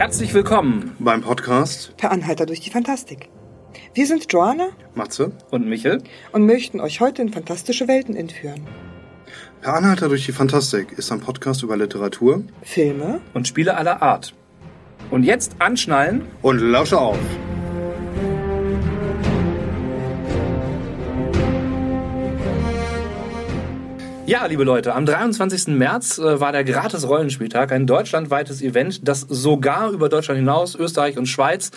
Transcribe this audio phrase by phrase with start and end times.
[0.00, 3.28] Herzlich willkommen beim Podcast Per Anhalter durch die Fantastik.
[3.92, 6.02] Wir sind Joanna Matze und Michel
[6.32, 8.66] und möchten euch heute in fantastische Welten entführen.
[9.60, 14.34] Per Anhalter durch die Fantastik ist ein Podcast über Literatur, Filme und Spiele aller Art.
[15.10, 17.18] Und jetzt anschnallen und lausche auf.
[24.30, 25.74] Ja, liebe Leute, am 23.
[25.74, 31.18] März äh, war der gratis Rollenspieltag, ein deutschlandweites Event, das sogar über Deutschland hinaus, Österreich
[31.18, 31.72] und Schweiz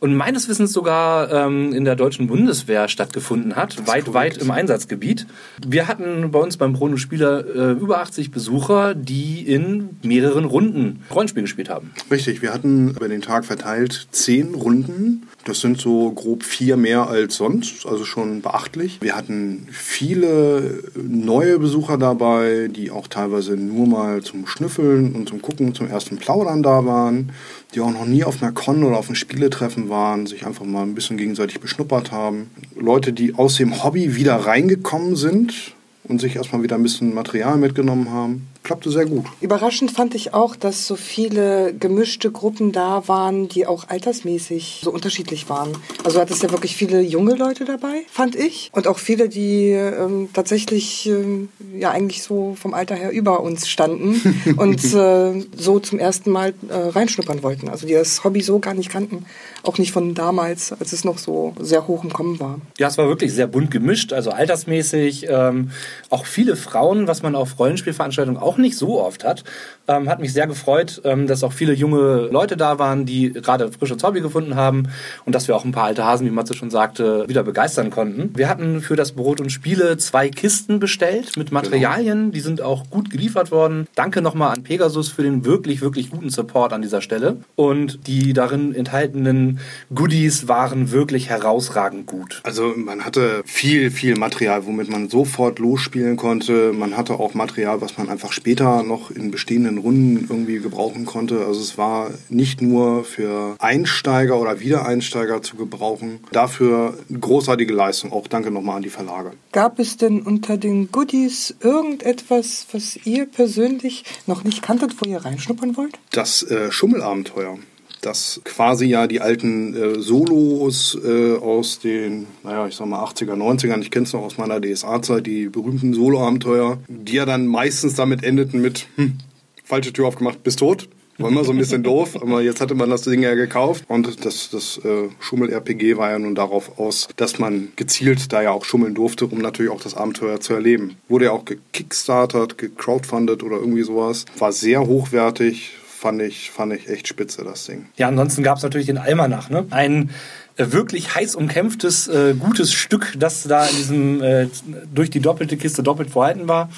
[0.00, 5.26] und meines Wissens sogar ähm, in der deutschen Bundeswehr stattgefunden hat, weit, weit im Einsatzgebiet.
[5.66, 11.04] Wir hatten bei uns beim Bruno Spieler äh, über 80 Besucher, die in mehreren Runden
[11.14, 11.90] Rollenspiel gespielt haben.
[12.10, 15.28] Richtig, wir hatten über den Tag verteilt zehn Runden.
[15.44, 18.96] Das sind so grob vier mehr als sonst, also schon beachtlich.
[19.02, 25.42] Wir hatten viele neue Besucher dabei, die auch teilweise nur mal zum Schnüffeln und zum
[25.42, 27.32] Gucken, zum ersten Plaudern da waren,
[27.74, 30.82] die auch noch nie auf einer Con oder auf einem Spieletreffen waren, sich einfach mal
[30.82, 32.50] ein bisschen gegenseitig beschnuppert haben.
[32.76, 35.74] Leute, die aus dem Hobby wieder reingekommen sind
[36.04, 39.24] und sich erstmal wieder ein bisschen Material mitgenommen haben klappte sehr gut.
[39.40, 44.90] Überraschend fand ich auch, dass so viele gemischte Gruppen da waren, die auch altersmäßig so
[44.90, 45.76] unterschiedlich waren.
[46.04, 48.70] Also hat es ja wirklich viele junge Leute dabei, fand ich.
[48.72, 53.68] Und auch viele, die ähm, tatsächlich ähm, ja eigentlich so vom Alter her über uns
[53.68, 54.20] standen
[54.56, 57.68] und äh, so zum ersten Mal äh, reinschnuppern wollten.
[57.68, 59.24] Also die das Hobby so gar nicht kannten.
[59.62, 62.60] Auch nicht von damals, als es noch so sehr hoch im Kommen war.
[62.78, 65.26] Ja, es war wirklich sehr bunt gemischt, also altersmäßig.
[65.28, 65.70] Ähm,
[66.10, 69.44] auch viele Frauen, was man auf Rollenspielveranstaltungen auch nicht so oft hat.
[69.86, 73.72] Ähm, hat mich sehr gefreut, ähm, dass auch viele junge Leute da waren, die gerade
[73.72, 74.88] frisches Hobby gefunden haben
[75.24, 78.30] und dass wir auch ein paar alte Hasen, wie Matze schon sagte, wieder begeistern konnten.
[78.36, 82.32] Wir hatten für das Brot und Spiele zwei Kisten bestellt mit Materialien, genau.
[82.32, 83.86] die sind auch gut geliefert worden.
[83.94, 87.38] Danke nochmal an Pegasus für den wirklich, wirklich guten Support an dieser Stelle.
[87.56, 89.58] Und die darin enthaltenen
[89.94, 92.40] Goodies waren wirklich herausragend gut.
[92.44, 96.72] Also man hatte viel, viel Material, womit man sofort losspielen konnte.
[96.72, 101.44] Man hatte auch Material, was man einfach später noch in bestehenden Runden irgendwie gebrauchen konnte.
[101.44, 106.20] Also es war nicht nur für Einsteiger oder Wiedereinsteiger zu gebrauchen.
[106.30, 108.12] Dafür großartige Leistung.
[108.12, 109.32] Auch danke nochmal an die Verlage.
[109.52, 115.18] Gab es denn unter den Goodies irgendetwas, was ihr persönlich noch nicht kanntet, wo ihr
[115.18, 115.98] reinschnuppern wollt?
[116.12, 117.58] Das äh, Schummelabenteuer
[118.00, 123.34] das quasi ja die alten äh, Solos äh, aus den, naja, ich sag mal 80er,
[123.34, 127.94] 90ern, ich kenne es noch aus meiner DSA-Zeit, die berühmten Solo-Abenteuer, die ja dann meistens
[127.94, 129.18] damit endeten mit, hm,
[129.64, 130.88] falsche Tür aufgemacht, bist tot.
[131.18, 134.24] War immer so ein bisschen doof, aber jetzt hatte man das Ding ja gekauft und
[134.24, 138.64] das, das äh, Schummel-RPG war ja nun darauf aus, dass man gezielt da ja auch
[138.64, 140.96] schummeln durfte, um natürlich auch das Abenteuer zu erleben.
[141.08, 144.26] Wurde ja auch gekickstartert, gecrowdfundet oder irgendwie sowas.
[144.38, 147.86] War sehr hochwertig, fand ich, fand ich echt spitze, das Ding.
[147.96, 149.66] Ja, ansonsten gab es natürlich den Almanach, ne?
[149.70, 150.10] Ein
[150.58, 154.48] wirklich heiß umkämpftes, äh, gutes Stück, das da in diesem äh,
[154.92, 156.68] durch die doppelte Kiste doppelt vorhanden war,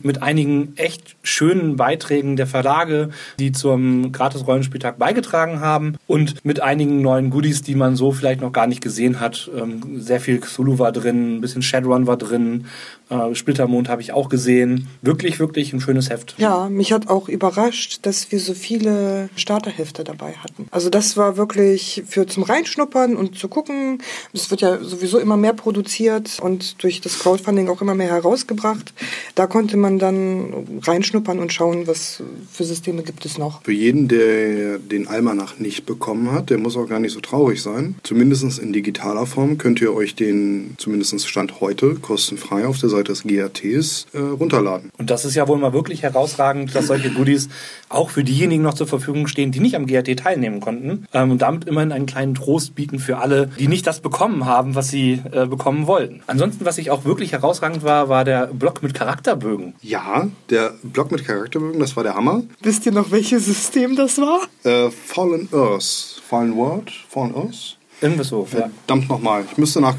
[0.00, 7.00] mit einigen echt schönen Beiträgen der Verlage, die zum Gratis-Rollenspieltag beigetragen haben und mit einigen
[7.00, 9.50] neuen Goodies, die man so vielleicht noch gar nicht gesehen hat.
[9.56, 12.66] Ähm, sehr viel Cthulhu war drin, ein bisschen Shadowrun war drin,
[13.10, 14.86] äh, Splittermond habe ich auch gesehen.
[15.02, 16.34] Wirklich, wirklich ein schönes Heft.
[16.38, 20.68] Ja, mich hat auch überrascht, dass wir so viele Starterhefte dabei hatten.
[20.70, 23.98] Also das war wirklich für zum Reinschnuppern und zu gucken.
[24.32, 28.92] Es wird ja sowieso immer mehr produziert und durch das Crowdfunding auch immer mehr herausgebracht.
[29.34, 33.62] Da konnte man dann reinschnuppern und schauen, was für Systeme gibt es noch.
[33.62, 37.62] Für jeden, der den Almanach nicht bekommen hat, der muss auch gar nicht so traurig
[37.62, 37.96] sein.
[38.02, 43.12] Zumindest in digitaler Form könnt ihr euch den, zumindest Stand heute, kostenfrei auf der Seite
[43.12, 44.90] des GATs äh, runterladen.
[44.98, 47.48] Und das ist ja wohl mal wirklich herausragend, dass solche Goodies
[47.88, 51.42] auch für diejenigen noch zur Verfügung stehen, die nicht am GAT teilnehmen konnten ähm, und
[51.42, 55.22] damit immerhin einen kleinen Trost bieten für alle, die nicht das bekommen haben, was sie
[55.32, 56.22] äh, bekommen wollten.
[56.26, 59.74] Ansonsten, was ich auch wirklich herausragend war, war der Block mit Charakterbögen.
[59.82, 62.42] Ja, der Block mit Charakterbögen, das war der Hammer.
[62.62, 64.40] Wisst ihr noch, welches System das war?
[64.64, 66.20] Äh, Fallen Earth.
[66.28, 66.90] Fallen World?
[67.08, 67.76] Fallen Earth?
[68.00, 68.44] Irgendwas so.
[68.44, 69.08] Verdammt ja.
[69.08, 69.44] nochmal.
[69.50, 69.96] Ich müsste nach.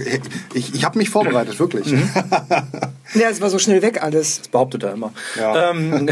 [0.53, 1.91] Ich, ich habe mich vorbereitet, wirklich.
[1.91, 2.09] Mhm.
[3.13, 4.39] ja, es war so schnell weg alles.
[4.39, 5.13] Das behauptet er immer.
[5.37, 6.09] Ja, ähm,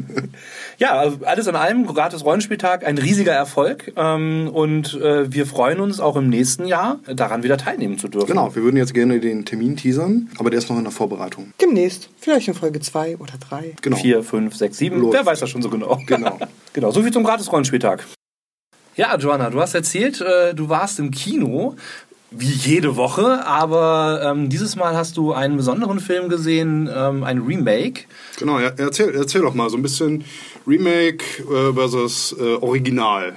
[0.78, 3.92] ja also alles in allem, gratis Rollenspieltag, ein riesiger Erfolg.
[3.96, 8.28] Ähm, und äh, wir freuen uns auch im nächsten Jahr daran wieder teilnehmen zu dürfen.
[8.28, 11.52] Genau, wir würden jetzt gerne den Termin teasern, aber der ist noch in der Vorbereitung.
[11.60, 12.10] Demnächst.
[12.20, 13.74] Vielleicht in Folge 2 oder 3.
[13.82, 13.96] Genau.
[13.96, 15.12] 4, 5, 6, 7.
[15.12, 15.98] Wer weiß das schon so genau.
[16.06, 16.38] Genau.
[16.72, 18.04] genau, so viel zum gratis Rollenspieltag.
[18.98, 21.76] Ja, Joanna, du hast erzählt, äh, du warst im Kino
[22.32, 27.38] wie jede Woche, aber ähm, dieses Mal hast du einen besonderen Film gesehen, ähm, ein
[27.38, 28.06] Remake.
[28.40, 30.24] Genau, erzähl, erzähl doch mal so ein bisschen
[30.66, 33.36] Remake äh, versus äh, Original.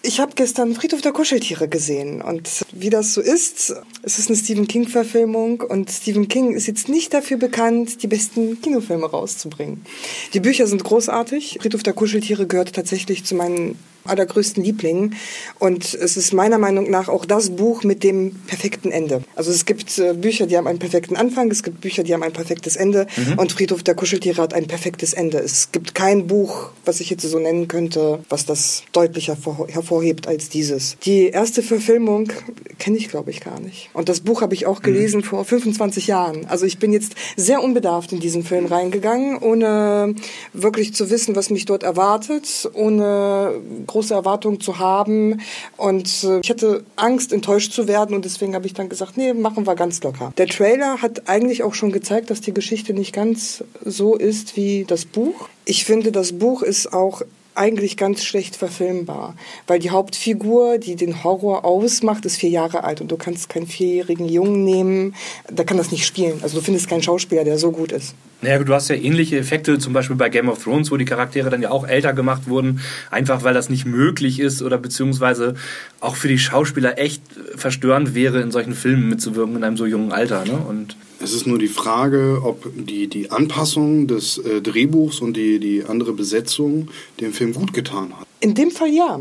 [0.00, 4.38] Ich habe gestern Friedhof der Kuscheltiere gesehen und wie das so ist, es ist eine
[4.38, 9.84] Stephen King-Verfilmung und Stephen King ist jetzt nicht dafür bekannt, die besten Kinofilme rauszubringen.
[10.32, 11.58] Die Bücher sind großartig.
[11.60, 15.14] Friedhof der Kuscheltiere gehört tatsächlich zu meinen allergrößten Lieblingen.
[15.58, 19.22] Und es ist meiner Meinung nach auch das Buch mit dem perfekten Ende.
[19.34, 22.22] Also es gibt äh, Bücher, die haben einen perfekten Anfang, es gibt Bücher, die haben
[22.22, 23.38] ein perfektes Ende mhm.
[23.38, 25.38] und Friedhof der Kuscheltiere hat ein perfektes Ende.
[25.38, 29.36] Es gibt kein Buch, was ich jetzt so nennen könnte, was das deutlicher
[29.68, 30.96] hervorhebt als dieses.
[31.04, 32.32] Die erste Verfilmung
[32.78, 33.90] kenne ich, glaube ich, gar nicht.
[33.92, 35.24] Und das Buch habe ich auch gelesen mhm.
[35.24, 36.46] vor 25 Jahren.
[36.46, 40.14] Also ich bin jetzt sehr unbedarft in diesen Film reingegangen, ohne
[40.52, 43.54] wirklich zu wissen, was mich dort erwartet, ohne
[43.92, 45.40] große Erwartungen zu haben.
[45.76, 48.14] Und äh, ich hatte Angst, enttäuscht zu werden.
[48.14, 50.32] Und deswegen habe ich dann gesagt, nee, machen wir ganz locker.
[50.36, 54.84] Der Trailer hat eigentlich auch schon gezeigt, dass die Geschichte nicht ganz so ist wie
[54.84, 55.48] das Buch.
[55.64, 57.22] Ich finde, das Buch ist auch
[57.54, 63.00] eigentlich ganz schlecht verfilmbar, weil die Hauptfigur, die den Horror ausmacht, ist vier Jahre alt
[63.00, 65.14] und du kannst keinen vierjährigen Jungen nehmen,
[65.48, 66.40] der kann das nicht spielen.
[66.42, 68.14] Also du findest keinen Schauspieler, der so gut ist.
[68.40, 71.48] Naja, du hast ja ähnliche Effekte, zum Beispiel bei Game of Thrones, wo die Charaktere
[71.48, 75.54] dann ja auch älter gemacht wurden, einfach weil das nicht möglich ist oder beziehungsweise
[76.00, 77.22] auch für die Schauspieler echt
[77.54, 80.44] verstörend wäre, in solchen Filmen mitzuwirken in einem so jungen Alter.
[80.44, 80.54] Ne?
[80.54, 85.58] Und es ist nur die Frage, ob die, die Anpassung des äh, Drehbuchs und die,
[85.58, 86.88] die andere Besetzung
[87.20, 88.26] dem Film gut getan hat.
[88.40, 89.20] In dem Fall ja.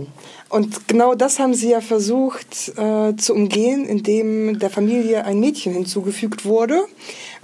[0.50, 5.74] Und genau das haben sie ja versucht äh, zu umgehen, indem der Familie ein Mädchen
[5.74, 6.81] hinzugefügt wurde.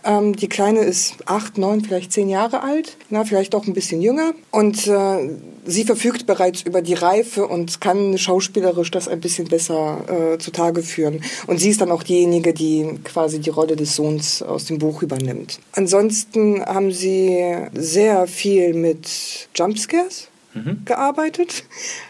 [0.03, 4.01] Ähm, die Kleine ist acht, neun, vielleicht zehn Jahre alt, na, vielleicht auch ein bisschen
[4.01, 4.33] jünger.
[4.51, 5.29] Und äh,
[5.65, 10.83] sie verfügt bereits über die Reife und kann schauspielerisch das ein bisschen besser äh, zutage
[10.83, 11.23] führen.
[11.47, 15.01] Und sie ist dann auch diejenige, die quasi die Rolle des Sohns aus dem Buch
[15.01, 15.59] übernimmt.
[15.73, 20.86] Ansonsten haben sie sehr viel mit Jumpscares mhm.
[20.86, 21.63] gearbeitet.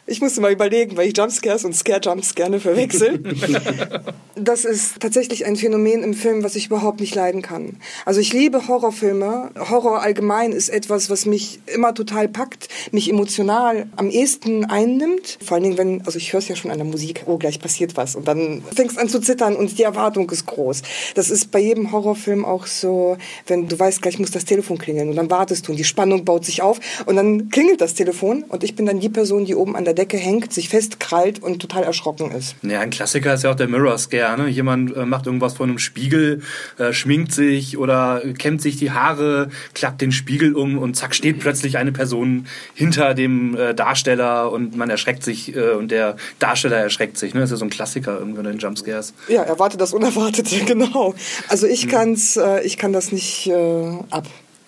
[0.05, 3.21] Ich musste mal überlegen, weil ich Jumpscares und Scare-Jumps gerne verwechsel.
[4.35, 7.77] das ist tatsächlich ein Phänomen im Film, was ich überhaupt nicht leiden kann.
[8.05, 9.51] Also ich liebe Horrorfilme.
[9.69, 15.39] Horror allgemein ist etwas, was mich immer total packt, mich emotional am ehesten einnimmt.
[15.43, 17.59] Vor allen Dingen, wenn, also ich höre es ja schon an der Musik, oh, gleich
[17.59, 18.15] passiert was.
[18.15, 20.83] Und dann fängst an zu zittern und die Erwartung ist groß.
[21.15, 23.17] Das ist bei jedem Horrorfilm auch so,
[23.47, 26.25] wenn du weißt, gleich muss das Telefon klingeln und dann wartest du und die Spannung
[26.25, 29.55] baut sich auf und dann klingelt das Telefon und ich bin dann die Person, die
[29.55, 32.55] oben an der Decke hängt, sich festkrallt und total erschrocken ist.
[32.61, 34.37] Ja, ein Klassiker ist ja auch der Mirror Scare.
[34.37, 34.49] Ne?
[34.49, 36.41] Jemand äh, macht irgendwas vor einem Spiegel,
[36.77, 41.39] äh, schminkt sich oder kämmt sich die Haare, klappt den Spiegel um und zack steht
[41.39, 46.77] plötzlich eine Person hinter dem äh, Darsteller und man erschreckt sich äh, und der Darsteller
[46.77, 47.33] erschreckt sich.
[47.33, 47.41] Ne?
[47.41, 49.13] Das ist ja so ein Klassiker irgendwann in Jumpscares.
[49.27, 51.15] Ja, erwarte das Unerwartete, genau.
[51.47, 51.89] Also ich hm.
[51.89, 54.27] kann's, äh, ich kann das nicht äh, ab.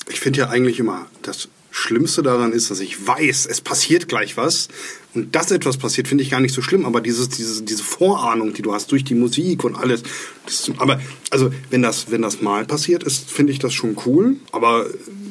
[0.09, 4.37] Ich finde ja eigentlich immer, das Schlimmste daran ist, dass ich weiß, es passiert gleich
[4.37, 4.67] was.
[5.13, 6.85] Und dass etwas passiert, finde ich gar nicht so schlimm.
[6.85, 10.03] Aber dieses, diese, diese Vorahnung, die du hast durch die Musik und alles.
[10.45, 10.99] Das, aber
[11.31, 14.37] also, wenn das, wenn das mal passiert ist, finde ich das schon cool.
[14.51, 14.85] Aber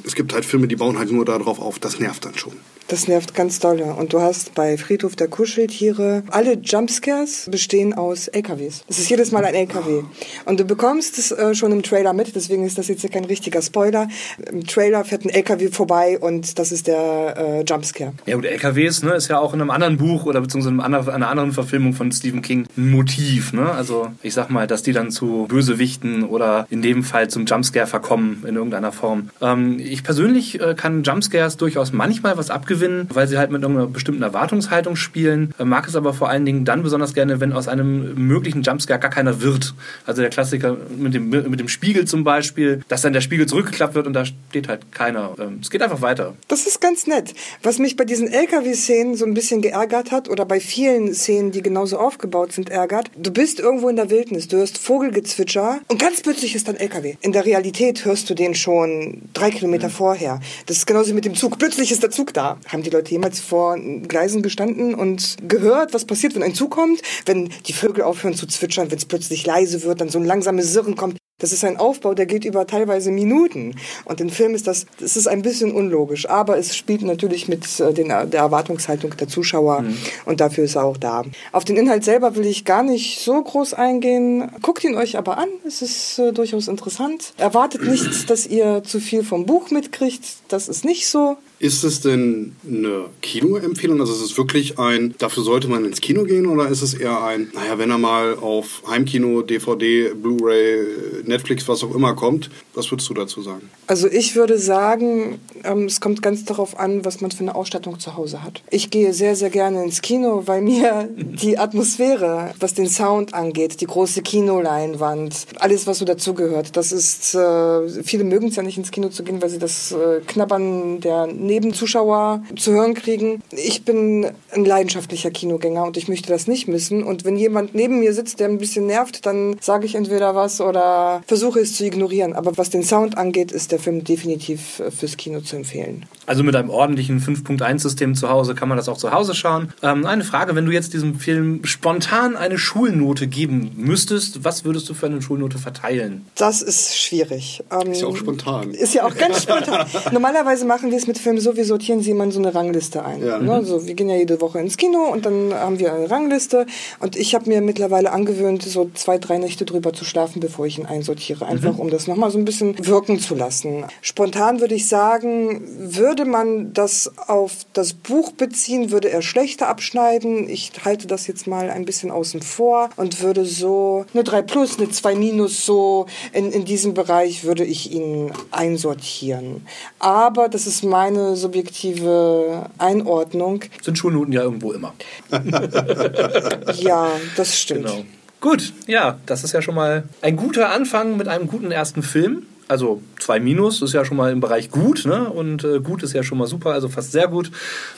[0.05, 1.79] es gibt halt Filme, die bauen halt nur darauf auf.
[1.79, 2.55] Das nervt dann schon.
[2.89, 3.83] Das nervt ganz doll.
[3.83, 8.83] Und du hast bei Friedhof der Kuscheltiere, alle Jumpscares bestehen aus LKWs.
[8.89, 10.05] Es ist jedes Mal ein LKW.
[10.47, 13.61] Und du bekommst es äh, schon im Trailer mit, deswegen ist das jetzt kein richtiger
[13.61, 14.09] Spoiler.
[14.51, 18.15] Im Trailer fährt ein LKW vorbei und das ist der äh, Jumpscare.
[18.25, 21.29] Ja gut, LKWs ne, ist ja auch in einem anderen Buch oder beziehungsweise in einer
[21.29, 23.53] anderen Verfilmung von Stephen King ein Motiv.
[23.53, 23.71] Ne?
[23.71, 27.87] Also ich sag mal, dass die dann zu Bösewichten oder in dem Fall zum Jumpscare
[27.87, 29.29] verkommen in irgendeiner Form.
[29.43, 33.65] Ähm, ich persönlich äh, kann Jumpscares durchaus manchmal was abgewinnen gewinnen, weil sie halt mit
[33.65, 35.55] einer bestimmten Erwartungshaltung spielen.
[35.59, 39.01] Äh, mag es aber vor allen Dingen dann besonders gerne, wenn aus einem möglichen Jumpscare
[39.01, 39.75] gar keiner wird.
[40.07, 43.95] Also der Klassiker mit dem, mit dem Spiegel zum Beispiel, dass dann der Spiegel zurückgeklappt
[43.95, 45.35] wird und da steht halt keiner.
[45.39, 46.35] Ähm, es geht einfach weiter.
[46.49, 47.35] Das ist ganz nett.
[47.63, 51.63] Was mich bei diesen LKW-Szenen so ein bisschen geärgert hat oder bei vielen Szenen, die
[51.63, 56.23] genauso aufgebaut sind, ärgert, du bist irgendwo in der Wildnis, du hörst Vogelgezwitscher und ganz
[56.23, 57.17] plötzlich ist dann LKW.
[57.21, 59.93] In der Realität hörst du den schon drei Kilometer mhm.
[59.93, 60.41] vorher.
[60.67, 61.59] Das ist genauso wie mit dem Zug.
[61.59, 62.59] Plötzlich ist der Zug da.
[62.69, 67.01] Haben die Leute jemals vor Gleisen gestanden und gehört, was passiert, wenn ein Zug kommt?
[67.27, 70.73] Wenn die Vögel aufhören zu zwitschern, wenn es plötzlich leise wird, dann so ein langsames
[70.73, 71.17] Sirren kommt.
[71.41, 73.77] Das ist ein Aufbau, der geht über teilweise Minuten.
[74.05, 76.29] Und im Film ist das, das ist ein bisschen unlogisch.
[76.29, 79.83] Aber es spielt natürlich mit äh, den, der Erwartungshaltung der Zuschauer.
[79.83, 79.97] Mhm.
[80.25, 81.23] Und dafür ist er auch da.
[81.53, 84.51] Auf den Inhalt selber will ich gar nicht so groß eingehen.
[84.63, 85.49] Guckt ihn euch aber an.
[85.65, 87.33] Es ist äh, durchaus interessant.
[87.37, 90.25] Erwartet nicht, dass ihr zu viel vom Buch mitkriegt.
[90.49, 91.39] Das ist nicht so.
[91.61, 94.01] Ist es denn eine Kinoempfehlung?
[94.01, 97.23] Also ist es wirklich ein, dafür sollte man ins Kino gehen oder ist es eher
[97.25, 102.91] ein, naja, wenn er mal auf Heimkino, DVD, Blu-ray, Netflix, was auch immer kommt, was
[102.93, 103.69] würdest du dazu sagen?
[103.89, 107.99] Also ich würde sagen, ähm, es kommt ganz darauf an, was man für eine Ausstattung
[107.99, 108.63] zu Hause hat.
[108.71, 113.81] Ich gehe sehr, sehr gerne ins Kino, weil mir die Atmosphäre, was den Sound angeht,
[113.81, 118.79] die große Kinoleinwand, alles, was so dazugehört, das ist, äh, viele mögen es ja nicht
[118.79, 123.43] ins Kino zu gehen, weil sie das äh, Knabbern der Nebenzuschauer zu hören kriegen.
[123.51, 127.03] Ich bin ein leidenschaftlicher Kinogänger und ich möchte das nicht missen.
[127.03, 130.61] Und wenn jemand neben mir sitzt, der ein bisschen nervt, dann sage ich entweder was
[130.61, 132.35] oder versuche es zu ignorieren.
[132.35, 136.07] Aber was den Sound angeht, ist der Film definitiv äh, fürs Kino zu empfehlen.
[136.27, 139.73] Also mit einem ordentlichen 5.1-System zu Hause kann man das auch zu Hause schauen.
[139.83, 144.89] Ähm, eine Frage, wenn du jetzt diesem Film spontan eine Schulnote geben müsstest, was würdest
[144.89, 146.27] du für eine Schulnote verteilen?
[146.35, 147.65] Das ist schwierig.
[147.71, 148.73] Ähm, ist ja auch spontan.
[148.73, 149.87] Ist ja auch ganz spontan.
[150.13, 153.05] Normalerweise machen wir es mit Filmen so, wir sortieren sie immer in so eine Rangliste
[153.05, 153.25] ein.
[153.25, 153.39] Ja.
[153.39, 153.65] Ne?
[153.65, 156.67] So, wir gehen ja jede Woche ins Kino und dann haben wir eine Rangliste.
[157.01, 160.79] Und ich habe mir mittlerweile angewöhnt, so zwei, drei Nächte drüber zu schlafen, bevor ich
[160.79, 161.47] ihn einsortiere.
[161.47, 161.81] Einfach mhm.
[161.81, 163.85] um das nochmal so ein bisschen wirken zu lassen.
[164.01, 170.49] Spontan würde ich sagen, würde man das auf das Buch beziehen, würde er schlechter abschneiden.
[170.49, 174.79] Ich halte das jetzt mal ein bisschen außen vor und würde so eine 3 plus,
[174.79, 179.67] eine 2 minus, so in, in diesem Bereich würde ich ihn einsortieren.
[179.99, 183.65] Aber das ist meine subjektive Einordnung.
[183.83, 184.95] Sind Schulnoten ja irgendwo immer.
[186.75, 187.87] ja, das stimmt.
[187.87, 188.05] Genau.
[188.41, 192.47] Gut, ja, das ist ja schon mal ein guter Anfang mit einem guten ersten Film.
[192.69, 195.29] Also zwei Minus ist ja schon mal im Bereich gut, ne?
[195.31, 197.51] Und äh, gut ist ja schon mal super, also fast sehr gut.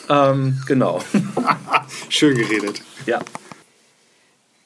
[0.09, 1.01] Ähm, genau.
[2.09, 2.81] Schön geredet.
[3.05, 3.21] Ja.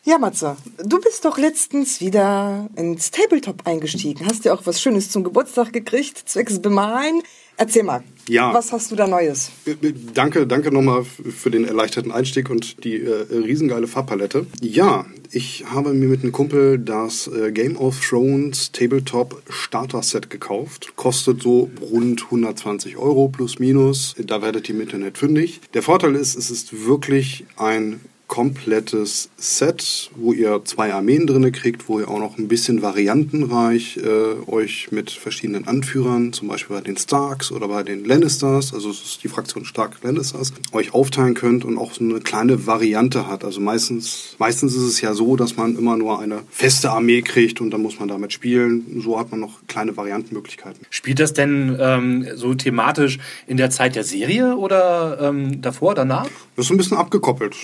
[0.06, 4.26] Ja, Matze, du bist doch letztens wieder ins Tabletop eingestiegen.
[4.26, 7.23] Hast ja auch was Schönes zum Geburtstag gekriegt, zwecks Bemalen.
[7.56, 8.52] Erzähl mal, ja.
[8.52, 9.50] was hast du da Neues?
[9.66, 14.46] Äh, äh, danke, danke nochmal für den erleichterten Einstieg und die äh, riesengeile Farbpalette.
[14.61, 20.30] Ja, ich habe mir mit einem Kumpel das äh, Game of Thrones Tabletop Starter Set
[20.30, 20.94] gekauft.
[20.96, 24.14] Kostet so rund 120 Euro plus minus.
[24.18, 25.61] Da werdet ihr im Internet fündig.
[25.75, 28.00] Der Vorteil ist, es ist wirklich ein
[28.34, 33.96] komplettes Set, wo ihr zwei Armeen drinne kriegt, wo ihr auch noch ein bisschen variantenreich
[33.98, 38.90] äh, euch mit verschiedenen Anführern, zum Beispiel bei den Starks oder bei den Lannisters, also
[38.90, 43.28] es ist die Fraktion Stark Lannisters, euch aufteilen könnt und auch so eine kleine Variante
[43.28, 43.44] hat.
[43.44, 47.60] Also meistens, meistens ist es ja so, dass man immer nur eine feste Armee kriegt
[47.60, 49.00] und dann muss man damit spielen.
[49.00, 50.84] So hat man noch kleine Variantenmöglichkeiten.
[50.90, 56.28] Spielt das denn ähm, so thematisch in der Zeit der Serie oder ähm, davor, danach?
[56.56, 57.54] Das ist ein bisschen abgekoppelt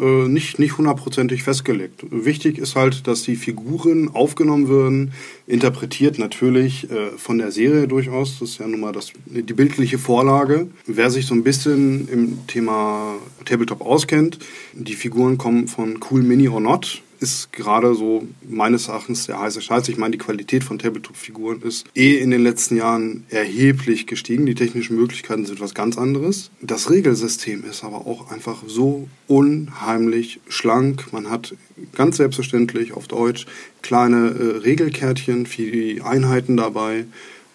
[0.00, 2.04] äh, nicht, nicht hundertprozentig festgelegt.
[2.10, 5.12] Wichtig ist halt, dass die Figuren aufgenommen werden,
[5.46, 8.38] interpretiert natürlich äh, von der Serie durchaus.
[8.38, 10.68] Das ist ja nun mal das, die bildliche Vorlage.
[10.86, 14.38] Wer sich so ein bisschen im Thema Tabletop auskennt,
[14.72, 19.60] die Figuren kommen von Cool Mini or Not ist gerade so meines Erachtens der heiße
[19.60, 19.88] Scheiß.
[19.88, 24.46] Ich meine, die Qualität von Tabletop-Figuren ist eh in den letzten Jahren erheblich gestiegen.
[24.46, 26.50] Die technischen Möglichkeiten sind was ganz anderes.
[26.62, 31.12] Das Regelsystem ist aber auch einfach so unheimlich schlank.
[31.12, 31.54] Man hat
[31.94, 33.46] ganz selbstverständlich auf Deutsch
[33.82, 37.04] kleine äh, Regelkärtchen für die Einheiten dabei,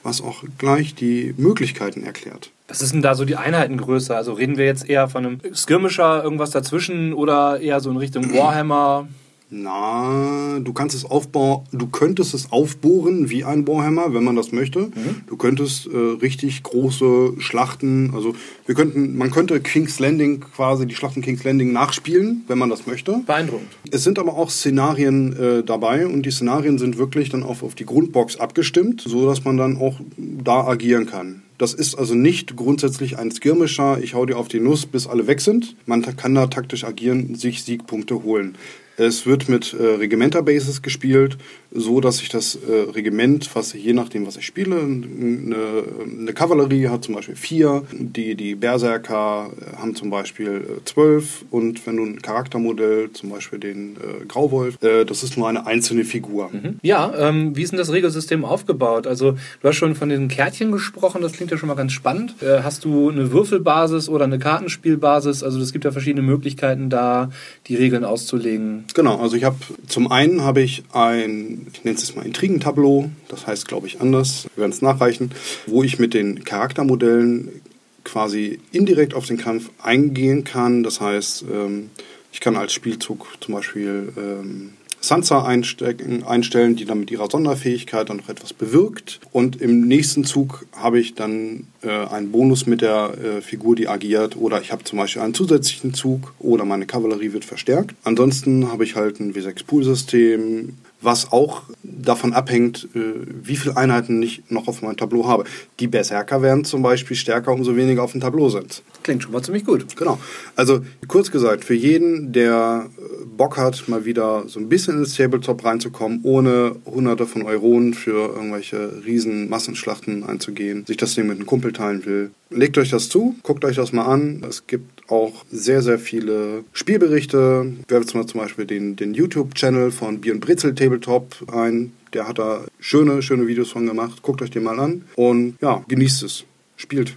[0.04, 2.52] was auch gleich die Möglichkeiten erklärt.
[2.68, 4.16] Was ist denn da so die Einheitengröße?
[4.16, 8.32] Also reden wir jetzt eher von einem Skirmisher, irgendwas dazwischen oder eher so in Richtung
[8.34, 9.08] Warhammer?
[9.50, 14.52] Na, du kannst es aufbauen, du könntest es aufbohren wie ein Warhammer, wenn man das
[14.52, 14.80] möchte.
[14.80, 15.22] Mhm.
[15.28, 18.36] Du könntest äh, richtig große Schlachten, also
[18.66, 22.88] wir könnten, man könnte King's Landing quasi die Schlachten King's Landing nachspielen, wenn man das
[22.88, 23.22] möchte.
[23.26, 23.68] Beeindruckend.
[23.92, 27.76] Es sind aber auch Szenarien äh, dabei und die Szenarien sind wirklich dann auf, auf
[27.76, 31.44] die Grundbox abgestimmt, so dass man dann auch da agieren kann.
[31.58, 35.28] Das ist also nicht grundsätzlich ein Skirmisher, ich hau dir auf die Nuss, bis alle
[35.28, 35.76] weg sind.
[35.86, 38.58] Man kann da taktisch agieren, sich Siegpunkte holen.
[38.98, 41.38] Es wird mit äh, Regimenter-Bases gespielt,
[41.72, 45.84] so dass sich das äh, Regiment, was je nachdem, was ich spiele, eine,
[46.20, 51.86] eine Kavallerie hat zum Beispiel vier, die, die Berserker haben zum Beispiel äh, zwölf und
[51.86, 56.06] wenn du ein Charaktermodell, zum Beispiel den äh, Grauwolf, äh, das ist nur eine einzelne
[56.06, 56.50] Figur.
[56.54, 56.80] Mhm.
[56.82, 59.08] Ja, ähm, wie ist denn das Regelsystem aufgebaut?
[59.08, 62.36] Also du hast schon von den Kärtchen gesprochen, das klingt ja schon mal ganz spannend.
[62.42, 65.44] Äh, hast du eine Würfelbasis oder eine Kartenspielbasis?
[65.44, 67.30] Also es gibt ja verschiedene Möglichkeiten, da
[67.68, 68.85] die Regeln auszulegen.
[68.94, 73.48] Genau, also ich habe zum einen habe ich ein, ich nenne es mal Intrigentableau, das
[73.48, 75.32] heißt glaube ich anders, wir werden es nachreichen,
[75.66, 77.62] wo ich mit den Charaktermodellen
[78.06, 80.84] quasi indirekt auf den Kampf eingehen kann.
[80.84, 81.90] Das heißt, ähm,
[82.32, 84.74] ich kann als Spielzug zum Beispiel ähm,
[85.08, 89.20] Sansa einstellen, die dann mit ihrer Sonderfähigkeit dann noch etwas bewirkt.
[89.32, 93.88] Und im nächsten Zug habe ich dann äh, einen Bonus mit der äh, Figur, die
[93.88, 94.36] agiert.
[94.36, 97.96] Oder ich habe zum Beispiel einen zusätzlichen Zug oder meine Kavallerie wird verstärkt.
[98.04, 100.74] Ansonsten habe ich halt ein W6-Pool-System,
[101.06, 103.00] was auch davon abhängt, äh,
[103.44, 105.46] wie viele Einheiten ich noch auf meinem Tableau habe.
[105.80, 108.84] Die Berserker werden zum Beispiel stärker, umso weniger auf dem Tableau sind.
[109.04, 109.96] Klingt schon mal ziemlich gut.
[109.96, 110.20] Genau.
[110.56, 115.16] Also kurz gesagt, für jeden, der äh, Bock hat, mal wieder so ein bisschen ins
[115.16, 121.38] Tabletop reinzukommen, ohne hunderte von Euronen für irgendwelche riesen Massenschlachten einzugehen, sich das Ding mit
[121.38, 124.44] einem Kumpel teilen will, legt euch das zu, guckt euch das mal an.
[124.48, 127.74] Es gibt auch sehr, sehr viele Spielberichte.
[127.88, 131.94] Werft zum Beispiel den, den YouTube-Channel von Bier und Brezel Tabletop ein.
[132.14, 134.22] Der hat da schöne, schöne Videos von gemacht.
[134.22, 136.46] Guckt euch den mal an und ja, genießt es.
[136.78, 137.16] Spielt.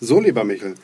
[0.00, 0.74] So, lieber Michael.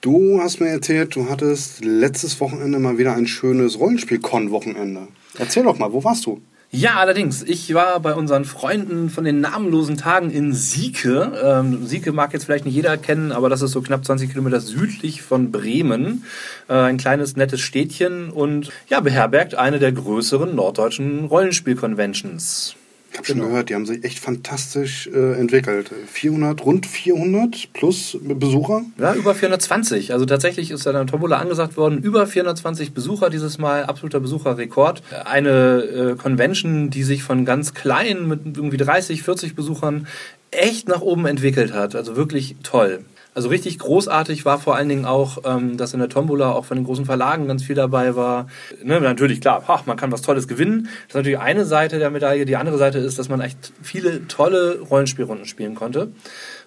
[0.00, 5.08] Du hast mir erzählt, du hattest letztes Wochenende mal wieder ein schönes Rollenspiel-Con-Wochenende.
[5.38, 6.40] Erzähl doch mal, wo warst du?
[6.74, 7.44] Ja, allerdings.
[7.44, 11.32] Ich war bei unseren Freunden von den namenlosen Tagen in Sieke.
[11.40, 14.58] Ähm, Sieke mag jetzt vielleicht nicht jeder kennen, aber das ist so knapp 20 Kilometer
[14.58, 16.24] südlich von Bremen.
[16.68, 22.74] Äh, ein kleines, nettes Städtchen und ja, beherbergt eine der größeren norddeutschen Rollenspiel-Conventions.
[23.14, 23.50] Ich habe schon genau.
[23.50, 25.88] gehört, die haben sich echt fantastisch äh, entwickelt.
[26.08, 28.82] 400, rund 400 plus Besucher?
[28.98, 30.12] Ja, über 420.
[30.12, 35.04] Also tatsächlich ist da dann Tombola angesagt worden, über 420 Besucher dieses Mal, absoluter Besucherrekord.
[35.26, 40.08] Eine äh, Convention, die sich von ganz klein mit irgendwie 30, 40 Besuchern
[40.50, 41.94] echt nach oben entwickelt hat.
[41.94, 43.04] Also wirklich toll.
[43.34, 46.76] Also richtig großartig war vor allen Dingen auch, ähm, dass in der Tombola auch von
[46.76, 48.46] den großen Verlagen ganz viel dabei war.
[48.82, 50.84] Ne, natürlich, klar, ach, man kann was Tolles gewinnen.
[50.84, 52.44] Das ist natürlich eine Seite der Medaille.
[52.44, 56.12] Die andere Seite ist, dass man echt viele tolle Rollenspielrunden spielen konnte.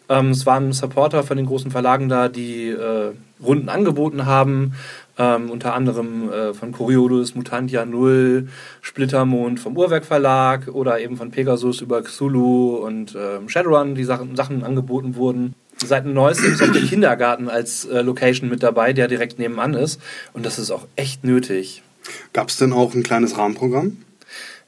[0.10, 4.74] Ähm, es waren Supporter von den großen Verlagen da, die äh, Runden angeboten haben.
[5.18, 8.50] Ähm, unter anderem äh, von Coriolis, Mutantia Null,
[8.82, 14.36] Splittermond vom Uhrwerk Verlag oder eben von Pegasus über Cthulhu und äh, Shadowrun, die Sachen,
[14.36, 19.07] Sachen angeboten wurden seit neuestem ist auch der Kindergarten als äh, Location mit dabei, der
[19.07, 20.01] direkt nebenan ist.
[20.34, 21.84] Und das ist auch echt nötig.
[22.34, 23.98] Gab es denn auch ein kleines Rahmenprogramm?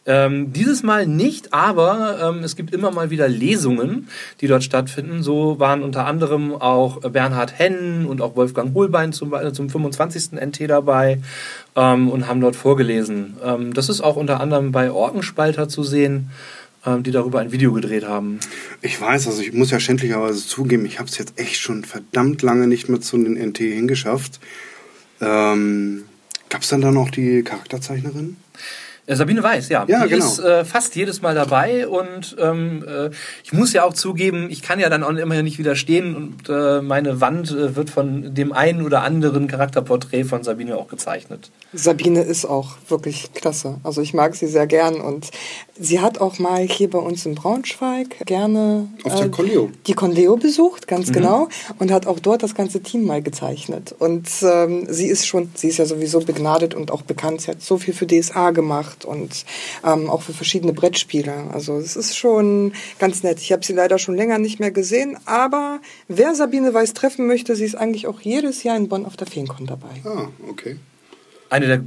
[0.05, 4.07] Ähm, dieses Mal nicht, aber ähm, es gibt immer mal wieder Lesungen,
[4.41, 5.21] die dort stattfinden.
[5.21, 10.31] So waren unter anderem auch Bernhard Hennen und auch Wolfgang Hohlbein zum, zum 25.
[10.33, 11.19] NT dabei
[11.75, 13.37] ähm, und haben dort vorgelesen.
[13.43, 16.31] Ähm, das ist auch unter anderem bei Orkenspalter zu sehen.
[16.85, 18.39] Ähm, die darüber ein Video gedreht haben.
[18.81, 22.41] Ich weiß, also ich muss ja schändlicherweise zugeben, ich habe es jetzt echt schon verdammt
[22.41, 24.39] lange nicht mehr zu den NT hingeschafft.
[25.19, 26.05] Ähm,
[26.49, 28.37] Gab es dann da noch die Charakterzeichnerin?
[29.09, 29.85] Äh, Sabine Weiß, ja.
[29.87, 30.25] ja die genau.
[30.25, 33.09] ist äh, fast jedes Mal dabei und ähm, äh,
[33.43, 36.81] ich muss ja auch zugeben, ich kann ja dann auch immer nicht widerstehen und äh,
[36.81, 41.49] meine Wand äh, wird von dem einen oder anderen Charakterporträt von Sabine auch gezeichnet.
[41.73, 43.77] Sabine ist auch wirklich klasse.
[43.83, 45.31] Also ich mag sie sehr gern und
[45.79, 49.71] sie hat auch mal hier bei uns in Braunschweig gerne Auf der äh, Conleo.
[49.87, 51.13] die Conleo besucht, ganz mhm.
[51.13, 53.95] genau, und hat auch dort das ganze Team mal gezeichnet.
[53.97, 57.41] Und ähm, sie ist schon, sie ist ja sowieso begnadet und auch bekannt.
[57.41, 59.45] Sie hat so viel für DSA gemacht gemacht und
[59.85, 61.49] ähm, auch für verschiedene Brettspiele.
[61.51, 63.39] Also es ist schon ganz nett.
[63.39, 67.55] Ich habe sie leider schon länger nicht mehr gesehen, aber wer Sabine Weiß treffen möchte,
[67.55, 69.89] sie ist eigentlich auch jedes Jahr in Bonn auf der Feenkon dabei.
[70.03, 70.77] Ah, okay.
[71.49, 71.83] Eine der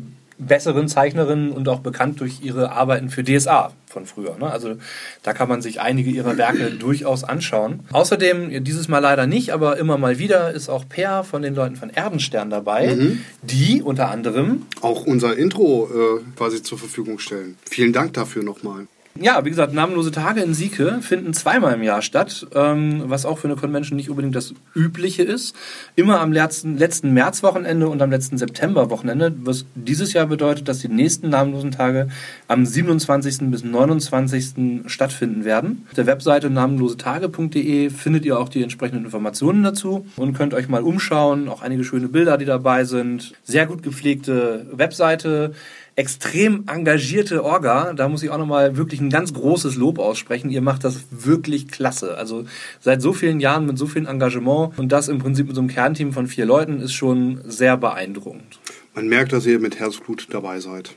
[0.47, 4.37] besseren Zeichnerin und auch bekannt durch ihre Arbeiten für DSA von früher.
[4.39, 4.51] Ne?
[4.51, 4.77] Also
[5.23, 7.81] da kann man sich einige ihrer Werke durchaus anschauen.
[7.93, 11.77] Außerdem, dieses Mal leider nicht, aber immer mal wieder ist auch Per von den Leuten
[11.77, 13.21] von Erdenstern dabei, mhm.
[13.43, 17.57] die unter anderem auch unser Intro äh, quasi zur Verfügung stellen.
[17.69, 18.87] Vielen Dank dafür nochmal.
[19.21, 23.39] Ja, wie gesagt, namenlose Tage in Sieke finden zweimal im Jahr statt, ähm, was auch
[23.39, 25.55] für eine Convention nicht unbedingt das Übliche ist.
[25.97, 30.89] Immer am letzten, letzten Märzwochenende und am letzten Septemberwochenende, was dieses Jahr bedeutet, dass die
[30.89, 32.09] nächsten namenlosen Tage
[32.49, 33.51] am 27.
[33.51, 34.87] bis 29.
[34.87, 35.85] stattfinden werden.
[35.89, 40.83] Auf der Webseite namenlosetage.de findet ihr auch die entsprechenden Informationen dazu und könnt euch mal
[40.83, 41.51] umschauen.
[41.51, 43.35] Auch einige schöne Bilder, die dabei sind.
[43.45, 45.53] Sehr gut gepflegte Webseite
[45.97, 47.93] extrem engagierte Orga.
[47.93, 50.51] Da muss ich auch nochmal wirklich ein ganz großes Lob aussprechen.
[50.51, 52.17] Ihr macht das wirklich klasse.
[52.17, 52.45] Also
[52.81, 55.71] seit so vielen Jahren mit so viel Engagement und das im Prinzip mit so einem
[55.71, 58.59] Kernteam von vier Leuten ist schon sehr beeindruckend.
[58.95, 60.95] Man merkt, dass ihr mit Herzblut dabei seid.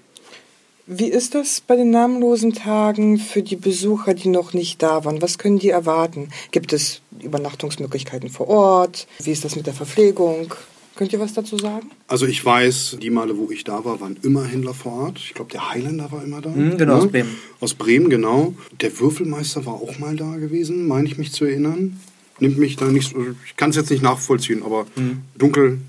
[0.87, 5.19] Wie ist das bei den namenlosen Tagen für die Besucher, die noch nicht da waren?
[5.19, 6.29] Was können die erwarten?
[6.51, 9.07] Gibt es Übernachtungsmöglichkeiten vor Ort?
[9.23, 10.53] Wie ist das mit der Verpflegung?
[10.95, 11.91] Könnt ihr was dazu sagen?
[12.07, 15.19] Also ich weiß, die Male, wo ich da war, waren immer Händler vor Ort.
[15.19, 16.49] Ich glaube, der Highlander war immer da.
[16.49, 16.99] Mhm, genau, ja?
[16.99, 17.35] aus Bremen.
[17.59, 18.53] Aus Bremen, genau.
[18.79, 21.99] Der Würfelmeister war auch mal da gewesen, meine ich mich zu erinnern.
[22.39, 23.13] Nimmt mich da nicht,
[23.45, 25.21] ich kann es jetzt nicht nachvollziehen, aber mhm.
[25.37, 25.79] dunkel.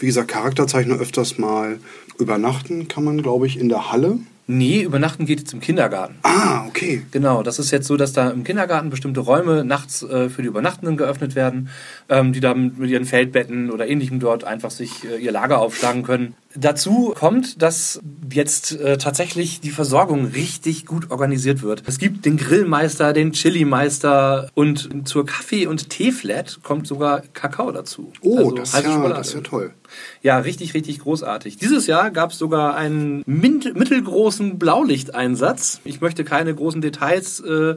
[0.00, 1.78] Wie gesagt, Charakterzeichner öfters mal
[2.18, 6.16] übernachten kann man, glaube ich, in der Halle Nee, übernachten geht jetzt im Kindergarten.
[6.22, 7.02] Ah, okay.
[7.10, 10.48] Genau, das ist jetzt so, dass da im Kindergarten bestimmte Räume nachts äh, für die
[10.48, 11.68] Übernachtenden geöffnet werden,
[12.08, 16.04] ähm, die dann mit ihren Feldbetten oder ähnlichem dort einfach sich äh, ihr Lager aufschlagen
[16.04, 16.34] können.
[16.58, 18.00] Dazu kommt, dass
[18.32, 21.82] jetzt äh, tatsächlich die Versorgung richtig gut organisiert wird.
[21.86, 28.12] Es gibt den Grillmeister, den Chili-Meister und zur Kaffee- und Teeflat kommt sogar Kakao dazu.
[28.20, 29.18] Oh, Also das, ist heiße ja, Schokolade.
[29.18, 29.74] das ist ja toll.
[30.22, 31.56] Ja, richtig, richtig großartig.
[31.58, 35.80] Dieses Jahr gab es sogar einen mittelgroßen Blaulichteinsatz.
[35.84, 37.76] Ich möchte keine großen Details äh,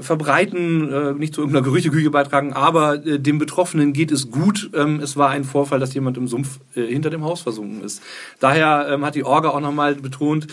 [0.00, 4.70] verbreiten, äh, nicht zu irgendeiner Gerüchteküche beitragen, aber äh, dem Betroffenen geht es gut.
[4.74, 8.02] Ähm, es war ein Vorfall, dass jemand im Sumpf äh, hinter dem Haus versunken ist.
[8.40, 10.46] Daher ähm, hat die Orga auch nochmal betont,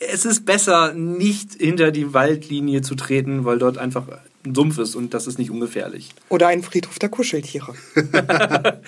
[0.00, 4.06] es ist besser, nicht hinter die Waldlinie zu treten, weil dort einfach
[4.44, 7.74] ein Sumpf ist und das ist nicht ungefährlich Oder ein Friedhof der Kuscheltiere.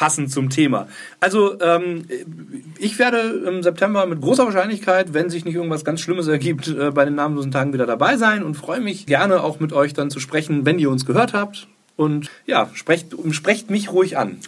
[0.00, 0.88] passend zum Thema.
[1.20, 2.06] Also ähm,
[2.78, 6.90] ich werde im September mit großer Wahrscheinlichkeit, wenn sich nicht irgendwas ganz Schlimmes ergibt, äh,
[6.90, 10.10] bei den namenlosen Tagen wieder dabei sein und freue mich gerne auch mit euch dann
[10.10, 11.68] zu sprechen, wenn ihr uns gehört habt.
[11.96, 14.38] Und ja, sprecht, sprecht mich ruhig an.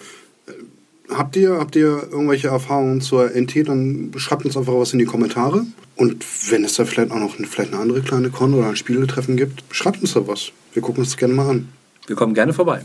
[1.16, 5.05] Habt ihr, habt ihr irgendwelche Erfahrungen zur NT, dann schreibt uns einfach was in die
[5.05, 5.64] Kommentare.
[5.96, 8.77] Und wenn es da vielleicht auch noch eine, vielleicht eine andere kleine Con oder ein
[8.77, 10.53] Spieletreffen gibt, schreibt uns da was.
[10.72, 11.68] Wir gucken uns das gerne mal an.
[12.07, 12.83] Wir kommen gerne vorbei.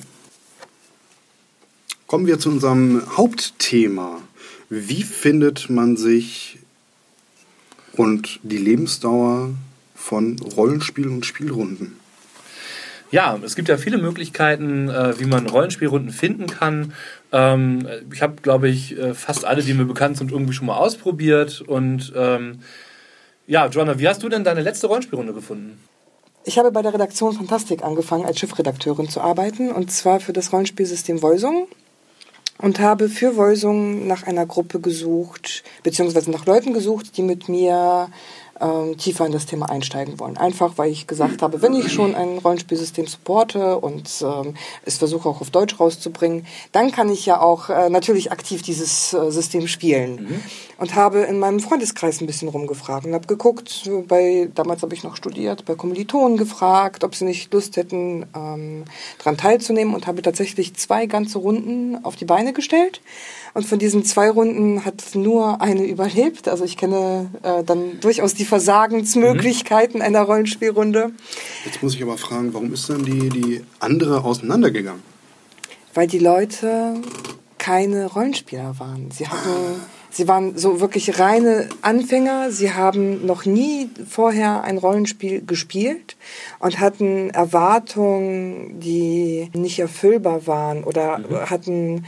[2.05, 4.21] Kommen wir zu unserem Hauptthema.
[4.69, 6.59] Wie findet man sich
[7.93, 9.49] und die Lebensdauer
[9.95, 11.97] von Rollenspielen und Spielrunden?
[13.11, 16.93] Ja, es gibt ja viele Möglichkeiten, äh, wie man Rollenspielrunden finden kann.
[17.31, 20.77] Ähm, ich habe, glaube ich, äh, fast alle, die mir bekannt sind, irgendwie schon mal
[20.77, 21.61] ausprobiert.
[21.61, 22.59] Und ähm,
[23.45, 25.79] ja, Joanna, wie hast du denn deine letzte Rollenspielrunde gefunden?
[26.43, 30.53] Ich habe bei der Redaktion Fantastik angefangen, als Chefredakteurin zu arbeiten, und zwar für das
[30.53, 31.67] Rollenspielsystem Voisung.
[32.59, 38.09] Und habe für Voisung nach einer Gruppe gesucht, beziehungsweise nach Leuten gesucht, die mit mir
[38.61, 40.37] ähm, tiefer in das Thema einsteigen wollen.
[40.37, 45.29] Einfach, weil ich gesagt habe, wenn ich schon ein Rollenspielsystem supporte und ähm, es versuche
[45.29, 49.67] auch auf Deutsch rauszubringen, dann kann ich ja auch äh, natürlich aktiv dieses äh, System
[49.67, 50.43] spielen.
[50.77, 55.03] Und habe in meinem Freundeskreis ein bisschen rumgefragt und habe geguckt, bei, damals habe ich
[55.03, 58.85] noch studiert, bei Kommilitonen gefragt, ob sie nicht Lust hätten, ähm,
[59.17, 63.01] daran teilzunehmen und habe tatsächlich zwei ganze Runden auf die Beine gestellt.
[63.55, 66.47] Und von diesen zwei Runden hat nur eine überlebt.
[66.47, 71.11] Also ich kenne äh, dann durchaus die Versagensmöglichkeiten einer Rollenspielrunde,
[71.65, 75.01] Jetzt muss ich aber fragen, warum ist dann die, die andere auseinandergegangen?
[75.97, 76.93] weil die Leute
[77.57, 79.09] keine Rollenspieler waren.
[79.09, 82.51] Sie hatten, sie waren so wirklich reine Anfänger.
[82.51, 86.15] Sie haben noch nie vorher ein Rollenspiel gespielt
[86.59, 92.05] und hatten Erwartungen, die nicht erfüllbar waren oder hatten,